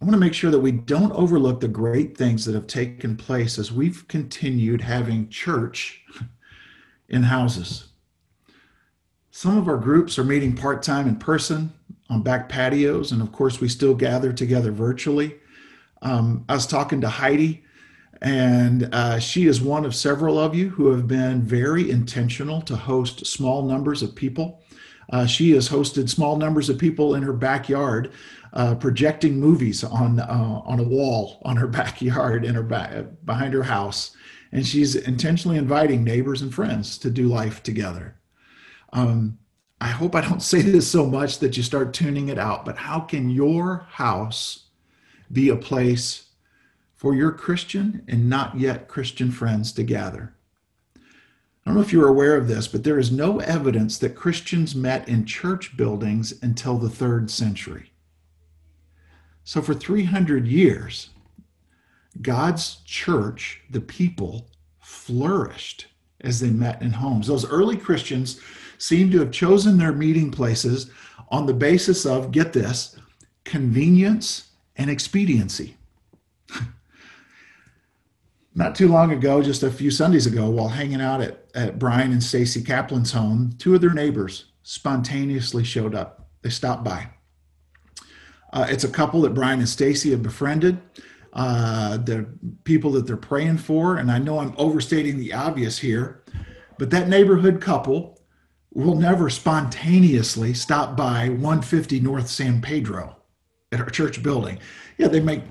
I 0.00 0.06
want 0.06 0.14
to 0.14 0.20
make 0.20 0.32
sure 0.32 0.50
that 0.50 0.60
we 0.60 0.72
don't 0.72 1.12
overlook 1.12 1.60
the 1.60 1.68
great 1.68 2.16
things 2.16 2.46
that 2.46 2.54
have 2.54 2.66
taken 2.66 3.18
place 3.18 3.58
as 3.58 3.70
we've 3.70 4.08
continued 4.08 4.80
having 4.80 5.28
church 5.28 6.02
in 7.10 7.24
houses. 7.24 7.88
Some 9.30 9.58
of 9.58 9.68
our 9.68 9.76
groups 9.76 10.18
are 10.18 10.24
meeting 10.24 10.56
part 10.56 10.82
time 10.82 11.06
in 11.06 11.16
person 11.16 11.74
on 12.08 12.22
back 12.22 12.48
patios, 12.48 13.12
and 13.12 13.20
of 13.20 13.30
course, 13.30 13.60
we 13.60 13.68
still 13.68 13.94
gather 13.94 14.32
together 14.32 14.72
virtually. 14.72 15.36
Um, 16.00 16.46
I 16.48 16.54
was 16.54 16.66
talking 16.66 17.02
to 17.02 17.08
Heidi, 17.10 17.62
and 18.22 18.88
uh, 18.94 19.18
she 19.18 19.46
is 19.46 19.60
one 19.60 19.84
of 19.84 19.94
several 19.94 20.38
of 20.38 20.54
you 20.54 20.70
who 20.70 20.90
have 20.92 21.06
been 21.08 21.42
very 21.42 21.90
intentional 21.90 22.62
to 22.62 22.74
host 22.74 23.26
small 23.26 23.66
numbers 23.66 24.02
of 24.02 24.14
people. 24.14 24.62
Uh, 25.10 25.26
she 25.26 25.50
has 25.52 25.68
hosted 25.68 26.08
small 26.08 26.36
numbers 26.36 26.68
of 26.68 26.78
people 26.78 27.14
in 27.14 27.22
her 27.22 27.32
backyard 27.32 28.12
uh, 28.52 28.74
projecting 28.74 29.38
movies 29.38 29.84
on 29.84 30.20
uh, 30.20 30.60
on 30.64 30.80
a 30.80 30.84
wall 30.84 31.40
on 31.44 31.56
her 31.56 31.66
backyard 31.80 32.44
in 32.44 32.54
her 32.54 32.62
back 32.62 33.04
behind 33.24 33.54
her 33.54 33.62
house, 33.62 34.16
and 34.52 34.66
she's 34.66 34.94
intentionally 34.94 35.58
inviting 35.58 36.02
neighbors 36.04 36.42
and 36.42 36.54
friends 36.54 36.98
to 36.98 37.10
do 37.10 37.28
life 37.28 37.62
together. 37.62 38.16
Um, 38.92 39.38
I 39.80 39.88
hope 39.88 40.14
I 40.14 40.20
don't 40.20 40.42
say 40.42 40.62
this 40.62 40.90
so 40.90 41.06
much 41.06 41.38
that 41.38 41.56
you 41.56 41.62
start 41.62 41.94
tuning 41.94 42.28
it 42.28 42.38
out, 42.38 42.64
but 42.64 42.76
how 42.76 43.00
can 43.00 43.30
your 43.30 43.86
house 43.90 44.66
be 45.30 45.48
a 45.48 45.56
place 45.56 46.28
for 46.96 47.14
your 47.14 47.32
Christian 47.32 48.04
and 48.08 48.28
not 48.28 48.58
yet 48.58 48.88
Christian 48.88 49.30
friends 49.30 49.72
to 49.72 49.82
gather? 49.82 50.34
I 51.64 51.70
don't 51.70 51.74
know 51.74 51.82
if 51.82 51.92
you're 51.92 52.08
aware 52.08 52.36
of 52.36 52.48
this, 52.48 52.68
but 52.68 52.84
there 52.84 52.98
is 52.98 53.12
no 53.12 53.38
evidence 53.40 53.98
that 53.98 54.14
Christians 54.14 54.74
met 54.74 55.08
in 55.08 55.26
church 55.26 55.76
buildings 55.76 56.34
until 56.42 56.78
the 56.78 56.88
third 56.88 57.30
century. 57.30 57.92
So 59.44 59.60
for 59.60 59.74
300 59.74 60.46
years, 60.46 61.10
God's 62.22 62.76
church, 62.84 63.62
the 63.70 63.80
people, 63.80 64.48
flourished 64.80 65.86
as 66.22 66.40
they 66.40 66.50
met 66.50 66.82
in 66.82 66.92
homes. 66.92 67.26
Those 67.26 67.48
early 67.48 67.76
Christians 67.76 68.40
seem 68.78 69.10
to 69.10 69.18
have 69.18 69.30
chosen 69.30 69.76
their 69.76 69.92
meeting 69.92 70.30
places 70.30 70.90
on 71.28 71.46
the 71.46 71.54
basis 71.54 72.06
of, 72.06 72.32
get 72.32 72.52
this, 72.52 72.96
convenience 73.44 74.50
and 74.76 74.90
expediency. 74.90 75.76
Not 78.54 78.74
too 78.74 78.88
long 78.88 79.12
ago, 79.12 79.42
just 79.42 79.62
a 79.62 79.70
few 79.70 79.90
Sundays 79.90 80.26
ago, 80.26 80.50
while 80.50 80.68
hanging 80.68 81.00
out 81.00 81.20
at, 81.20 81.46
at 81.54 81.78
Brian 81.78 82.12
and 82.12 82.22
Stacy 82.22 82.62
Kaplan's 82.62 83.12
home, 83.12 83.54
two 83.58 83.74
of 83.74 83.80
their 83.80 83.94
neighbors 83.94 84.46
spontaneously 84.62 85.62
showed 85.62 85.94
up. 85.94 86.28
They 86.42 86.50
stopped 86.50 86.82
by. 86.82 87.10
Uh, 88.52 88.66
it's 88.68 88.84
a 88.84 88.88
couple 88.88 89.20
that 89.22 89.34
Brian 89.34 89.60
and 89.60 89.68
Stacy 89.68 90.10
have 90.10 90.22
befriended. 90.22 90.80
Uh, 91.32 91.96
the 91.96 92.26
people 92.64 92.90
that 92.92 93.06
they're 93.06 93.16
praying 93.16 93.58
for, 93.58 93.96
and 93.96 94.10
I 94.10 94.18
know 94.18 94.40
I'm 94.40 94.54
overstating 94.58 95.18
the 95.18 95.32
obvious 95.32 95.78
here, 95.78 96.24
but 96.76 96.90
that 96.90 97.08
neighborhood 97.08 97.60
couple 97.60 98.20
will 98.72 98.96
never 98.96 99.30
spontaneously 99.30 100.54
stop 100.54 100.96
by 100.96 101.28
150 101.28 102.00
North 102.00 102.28
San 102.28 102.60
Pedro 102.60 103.16
at 103.70 103.80
our 103.80 103.90
church 103.90 104.22
building. 104.22 104.58
Yeah, 104.98 105.06
they 105.06 105.20
make 105.20 105.42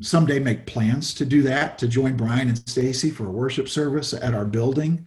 someday 0.00 0.38
make 0.38 0.66
plans 0.66 1.14
to 1.14 1.24
do 1.24 1.42
that 1.42 1.78
to 1.78 1.88
join 1.88 2.16
Brian 2.16 2.48
and 2.48 2.58
Stacy 2.68 3.10
for 3.10 3.26
a 3.26 3.30
worship 3.30 3.68
service 3.68 4.12
at 4.12 4.34
our 4.34 4.44
building. 4.44 5.06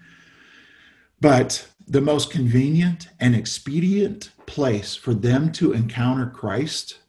But 1.20 1.68
the 1.88 2.02
most 2.02 2.32
convenient 2.32 3.10
and 3.20 3.36
expedient 3.36 4.32
place 4.46 4.96
for 4.96 5.14
them 5.14 5.52
to 5.54 5.74
encounter 5.74 6.26
Christ 6.26 7.00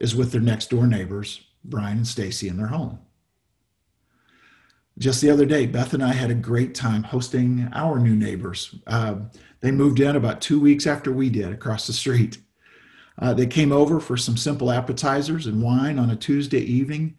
is 0.00 0.14
with 0.14 0.32
their 0.32 0.40
next 0.40 0.70
door 0.70 0.86
neighbors, 0.86 1.40
Brian 1.64 1.98
and 1.98 2.06
Stacy, 2.06 2.48
in 2.48 2.56
their 2.56 2.66
home. 2.66 2.98
Just 4.98 5.20
the 5.20 5.30
other 5.30 5.44
day, 5.44 5.66
Beth 5.66 5.92
and 5.92 6.02
I 6.02 6.12
had 6.14 6.30
a 6.30 6.34
great 6.34 6.74
time 6.74 7.02
hosting 7.02 7.68
our 7.72 7.98
new 7.98 8.16
neighbors. 8.16 8.74
Uh, 8.86 9.16
they 9.60 9.70
moved 9.70 10.00
in 10.00 10.16
about 10.16 10.40
two 10.40 10.58
weeks 10.58 10.86
after 10.86 11.12
we 11.12 11.28
did 11.28 11.52
across 11.52 11.86
the 11.86 11.92
street. 11.92 12.38
Uh, 13.18 13.32
they 13.32 13.46
came 13.46 13.72
over 13.72 13.98
for 14.00 14.16
some 14.16 14.36
simple 14.36 14.70
appetizers 14.70 15.46
and 15.46 15.62
wine 15.62 15.98
on 15.98 16.10
a 16.10 16.16
Tuesday 16.16 16.60
evening. 16.60 17.16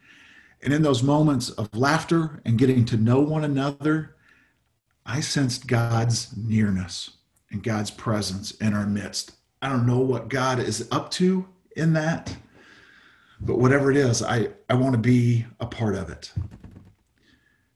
And 0.61 0.73
in 0.73 0.81
those 0.81 1.03
moments 1.03 1.49
of 1.51 1.73
laughter 1.75 2.41
and 2.45 2.57
getting 2.57 2.85
to 2.85 2.97
know 2.97 3.19
one 3.19 3.43
another, 3.43 4.15
I 5.05 5.21
sensed 5.21 5.67
God's 5.67 6.35
nearness 6.35 7.11
and 7.49 7.63
God's 7.63 7.91
presence 7.91 8.51
in 8.51 8.73
our 8.73 8.85
midst. 8.85 9.31
I 9.61 9.69
don't 9.69 9.87
know 9.87 9.99
what 9.99 10.29
God 10.29 10.59
is 10.59 10.87
up 10.91 11.09
to 11.11 11.47
in 11.75 11.93
that, 11.93 12.35
but 13.39 13.57
whatever 13.57 13.89
it 13.89 13.97
is, 13.97 14.21
I, 14.21 14.49
I 14.69 14.75
want 14.75 14.93
to 14.93 14.99
be 14.99 15.45
a 15.59 15.65
part 15.65 15.95
of 15.95 16.09
it. 16.09 16.31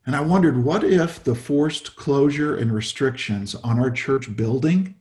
And 0.04 0.16
I 0.16 0.20
wondered, 0.20 0.64
what 0.64 0.82
if 0.84 1.22
the 1.22 1.34
forced 1.34 1.94
closure 1.96 2.56
and 2.56 2.72
restrictions 2.72 3.54
on 3.54 3.78
our 3.78 3.90
church 3.90 4.36
building 4.36 4.96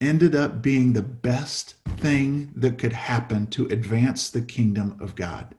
ended 0.00 0.34
up 0.34 0.62
being 0.62 0.92
the 0.92 1.02
best 1.02 1.74
thing 1.96 2.52
that 2.54 2.78
could 2.78 2.92
happen 2.92 3.46
to 3.48 3.66
advance 3.66 4.30
the 4.30 4.42
kingdom 4.42 4.96
of 5.00 5.14
God? 5.14 5.54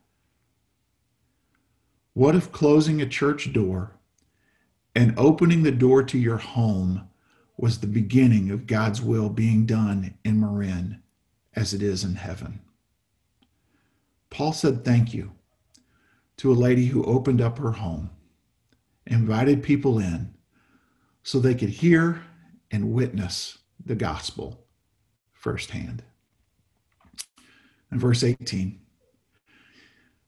What 2.13 2.35
if 2.35 2.51
closing 2.51 3.01
a 3.01 3.07
church 3.07 3.53
door 3.53 3.93
and 4.95 5.13
opening 5.17 5.63
the 5.63 5.71
door 5.71 6.03
to 6.03 6.17
your 6.17 6.37
home 6.37 7.07
was 7.57 7.79
the 7.79 7.87
beginning 7.87 8.51
of 8.51 8.67
God's 8.67 9.01
will 9.01 9.29
being 9.29 9.65
done 9.65 10.15
in 10.23 10.39
Marin 10.39 11.01
as 11.55 11.73
it 11.73 11.81
is 11.81 12.03
in 12.03 12.15
heaven? 12.15 12.61
Paul 14.29 14.53
said 14.53 14.83
thank 14.83 15.13
you 15.13 15.31
to 16.37 16.51
a 16.51 16.53
lady 16.53 16.87
who 16.87 17.03
opened 17.03 17.41
up 17.41 17.57
her 17.59 17.73
home, 17.73 18.09
invited 19.05 19.63
people 19.63 19.99
in 19.99 20.33
so 21.23 21.39
they 21.39 21.55
could 21.55 21.69
hear 21.69 22.23
and 22.71 22.93
witness 22.93 23.58
the 23.89 23.95
gospel 23.95 24.67
firsthand. 25.33 26.03
In 27.91 27.97
verse 27.97 28.23
18, 28.23 28.79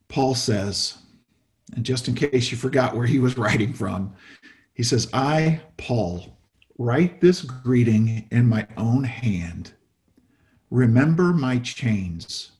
Paul 0.07 0.33
says, 0.33 0.97
and 1.75 1.85
just 1.85 2.07
in 2.07 2.15
case 2.15 2.49
you 2.49 2.57
forgot 2.57 2.95
where 2.95 3.05
he 3.05 3.19
was 3.19 3.37
writing 3.37 3.71
from, 3.71 4.15
he 4.73 4.81
says, 4.81 5.07
I, 5.13 5.61
Paul, 5.77 6.39
write 6.79 7.21
this 7.21 7.43
greeting 7.43 8.27
in 8.31 8.49
my 8.49 8.65
own 8.77 9.03
hand. 9.03 9.73
Remember 10.71 11.31
my 11.31 11.59
chains 11.59 12.51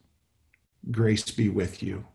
Grace 0.89 1.29
be 1.29 1.47
with 1.49 1.83
you. 1.83 2.05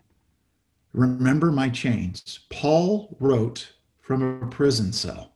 Remember 0.93 1.53
my 1.53 1.69
chains. 1.69 2.41
Paul 2.51 3.17
wrote 3.21 3.73
from 4.01 4.43
a 4.43 4.47
prison 4.49 4.93
cell. 4.93 5.35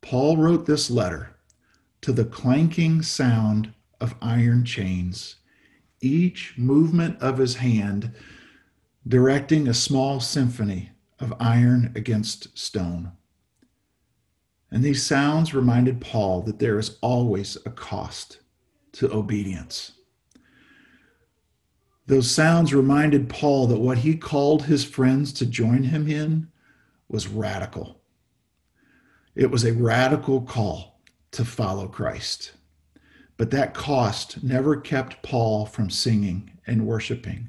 Paul 0.00 0.36
wrote 0.36 0.66
this 0.66 0.90
letter 0.90 1.36
to 2.02 2.12
the 2.12 2.24
clanking 2.24 3.02
sound 3.02 3.72
of 4.00 4.14
iron 4.22 4.64
chains, 4.64 5.36
each 6.00 6.54
movement 6.56 7.20
of 7.20 7.38
his 7.38 7.56
hand 7.56 8.12
directing 9.06 9.68
a 9.68 9.74
small 9.74 10.20
symphony 10.20 10.90
of 11.18 11.34
iron 11.38 11.92
against 11.94 12.56
stone. 12.58 13.12
And 14.70 14.82
these 14.84 15.04
sounds 15.04 15.52
reminded 15.52 16.00
Paul 16.00 16.42
that 16.42 16.58
there 16.58 16.78
is 16.78 16.96
always 17.00 17.56
a 17.66 17.70
cost 17.70 18.40
to 18.92 19.12
obedience. 19.12 19.92
Those 22.06 22.30
sounds 22.30 22.74
reminded 22.74 23.28
Paul 23.28 23.66
that 23.68 23.78
what 23.78 23.98
he 23.98 24.16
called 24.16 24.64
his 24.64 24.84
friends 24.84 25.32
to 25.34 25.46
join 25.46 25.84
him 25.84 26.08
in 26.08 26.48
was 27.08 27.28
radical. 27.28 28.00
It 29.34 29.50
was 29.50 29.64
a 29.64 29.72
radical 29.72 30.40
call 30.40 30.89
to 31.32 31.44
follow 31.44 31.86
Christ. 31.86 32.52
But 33.36 33.50
that 33.52 33.74
cost 33.74 34.42
never 34.42 34.76
kept 34.76 35.22
Paul 35.22 35.66
from 35.66 35.88
singing 35.88 36.58
and 36.66 36.86
worshiping. 36.86 37.48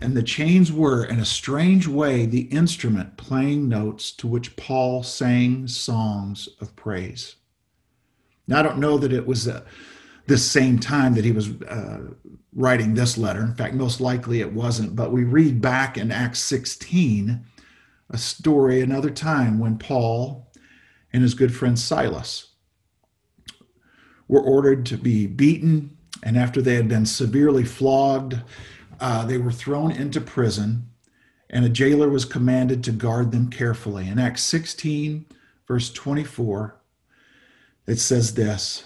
And 0.00 0.16
the 0.16 0.22
chains 0.22 0.70
were, 0.70 1.04
in 1.04 1.18
a 1.18 1.24
strange 1.24 1.88
way, 1.88 2.24
the 2.24 2.42
instrument 2.42 3.16
playing 3.16 3.68
notes 3.68 4.12
to 4.12 4.28
which 4.28 4.54
Paul 4.56 5.02
sang 5.02 5.66
songs 5.66 6.48
of 6.60 6.76
praise. 6.76 7.36
Now, 8.46 8.60
I 8.60 8.62
don't 8.62 8.78
know 8.78 8.96
that 8.98 9.12
it 9.12 9.26
was 9.26 9.48
uh, 9.48 9.64
this 10.26 10.48
same 10.48 10.78
time 10.78 11.14
that 11.14 11.24
he 11.24 11.32
was 11.32 11.60
uh, 11.62 12.12
writing 12.54 12.94
this 12.94 13.18
letter. 13.18 13.42
In 13.42 13.54
fact, 13.54 13.74
most 13.74 14.00
likely 14.00 14.40
it 14.40 14.52
wasn't. 14.52 14.94
But 14.94 15.10
we 15.10 15.24
read 15.24 15.60
back 15.60 15.98
in 15.98 16.12
Acts 16.12 16.40
16 16.40 17.44
a 18.10 18.18
story, 18.18 18.80
another 18.80 19.10
time 19.10 19.58
when 19.58 19.78
Paul 19.78 20.50
and 21.12 21.22
his 21.22 21.34
good 21.34 21.54
friend 21.54 21.78
Silas 21.78 22.52
were 24.28 24.42
ordered 24.42 24.84
to 24.86 24.98
be 24.98 25.26
beaten, 25.26 25.96
and 26.22 26.36
after 26.36 26.60
they 26.60 26.74
had 26.74 26.88
been 26.88 27.06
severely 27.06 27.64
flogged, 27.64 28.40
uh, 29.00 29.24
they 29.24 29.38
were 29.38 29.52
thrown 29.52 29.90
into 29.90 30.20
prison, 30.20 30.90
and 31.50 31.64
a 31.64 31.70
jailer 31.70 32.08
was 32.08 32.24
commanded 32.24 32.84
to 32.84 32.92
guard 32.92 33.32
them 33.32 33.48
carefully. 33.48 34.06
In 34.06 34.18
Acts 34.18 34.42
16, 34.42 35.24
verse 35.66 35.90
24, 35.92 36.76
it 37.86 37.98
says 37.98 38.34
this 38.34 38.84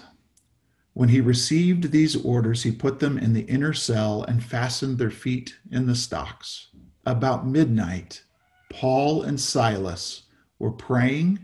When 0.93 1.09
he 1.09 1.19
received 1.19 1.91
these 1.91 2.15
orders, 2.15 2.63
he 2.63 2.71
put 2.71 2.99
them 2.99 3.17
in 3.17 3.33
the 3.33 3.41
inner 3.41 3.73
cell 3.73 4.23
and 4.23 4.41
fastened 4.41 4.97
their 4.97 5.11
feet 5.11 5.55
in 5.71 5.87
the 5.87 5.95
stocks. 5.95 6.67
About 7.05 7.45
midnight, 7.45 8.23
Paul 8.69 9.23
and 9.23 9.39
Silas 9.39 10.23
were 10.57 10.71
praying 10.71 11.39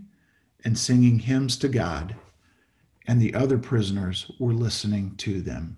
and 0.63 0.77
singing 0.77 1.19
hymns 1.19 1.57
to 1.57 1.67
God 1.67 2.15
and 3.09 3.19
the 3.19 3.33
other 3.33 3.57
prisoners 3.57 4.31
were 4.37 4.53
listening 4.53 5.15
to 5.15 5.41
them. 5.41 5.77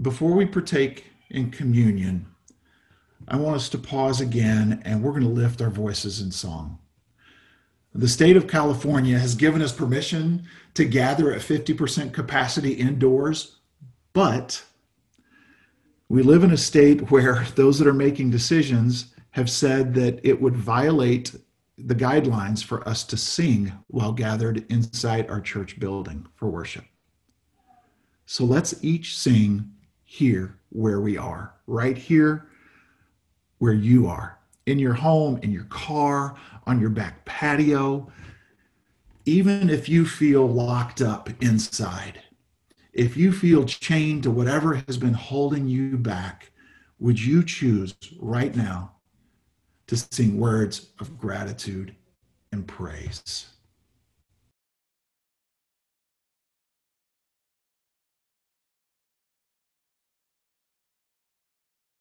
Before 0.00 0.34
we 0.34 0.46
partake 0.46 1.06
in 1.30 1.50
communion, 1.50 2.26
I 3.26 3.34
want 3.38 3.56
us 3.56 3.68
to 3.70 3.78
pause 3.78 4.20
again 4.20 4.80
and 4.84 5.02
we're 5.02 5.10
going 5.10 5.24
to 5.24 5.28
lift 5.28 5.60
our 5.60 5.68
voices 5.68 6.20
in 6.20 6.30
song. 6.30 6.78
The 7.92 8.06
state 8.06 8.36
of 8.36 8.46
California 8.46 9.18
has 9.18 9.34
given 9.34 9.62
us 9.62 9.72
permission 9.72 10.44
to 10.74 10.84
gather 10.84 11.32
at 11.32 11.40
50% 11.40 12.12
capacity 12.12 12.74
indoors, 12.74 13.56
but 14.12 14.62
we 16.08 16.22
live 16.22 16.44
in 16.44 16.52
a 16.52 16.56
state 16.56 17.10
where 17.10 17.46
those 17.56 17.80
that 17.80 17.88
are 17.88 17.92
making 17.92 18.30
decisions 18.30 19.06
have 19.32 19.50
said 19.50 19.94
that 19.94 20.20
it 20.22 20.40
would 20.40 20.56
violate 20.56 21.34
the 21.78 21.94
guidelines 21.94 22.62
for 22.62 22.86
us 22.88 23.04
to 23.04 23.16
sing 23.16 23.72
while 23.88 24.12
gathered 24.12 24.64
inside 24.70 25.30
our 25.30 25.40
church 25.40 25.80
building 25.80 26.26
for 26.34 26.48
worship. 26.48 26.84
So 28.26 28.44
let's 28.44 28.82
each 28.82 29.16
sing 29.18 29.72
here 30.04 30.58
where 30.68 31.00
we 31.00 31.16
are, 31.16 31.54
right 31.66 31.96
here 31.96 32.48
where 33.58 33.72
you 33.72 34.06
are, 34.06 34.38
in 34.66 34.78
your 34.78 34.94
home, 34.94 35.38
in 35.42 35.52
your 35.52 35.64
car, 35.64 36.36
on 36.66 36.80
your 36.80 36.90
back 36.90 37.24
patio. 37.24 38.10
Even 39.24 39.70
if 39.70 39.88
you 39.88 40.04
feel 40.04 40.46
locked 40.46 41.00
up 41.00 41.30
inside, 41.40 42.20
if 42.92 43.16
you 43.16 43.32
feel 43.32 43.64
chained 43.64 44.24
to 44.24 44.30
whatever 44.30 44.74
has 44.74 44.98
been 44.98 45.14
holding 45.14 45.68
you 45.68 45.96
back, 45.96 46.50
would 46.98 47.20
you 47.20 47.42
choose 47.42 47.94
right 48.18 48.54
now 48.54 48.91
to 49.86 49.96
sing 49.96 50.38
words 50.38 50.88
of 51.00 51.18
gratitude 51.18 51.94
and 52.52 52.66
praise. 52.66 53.51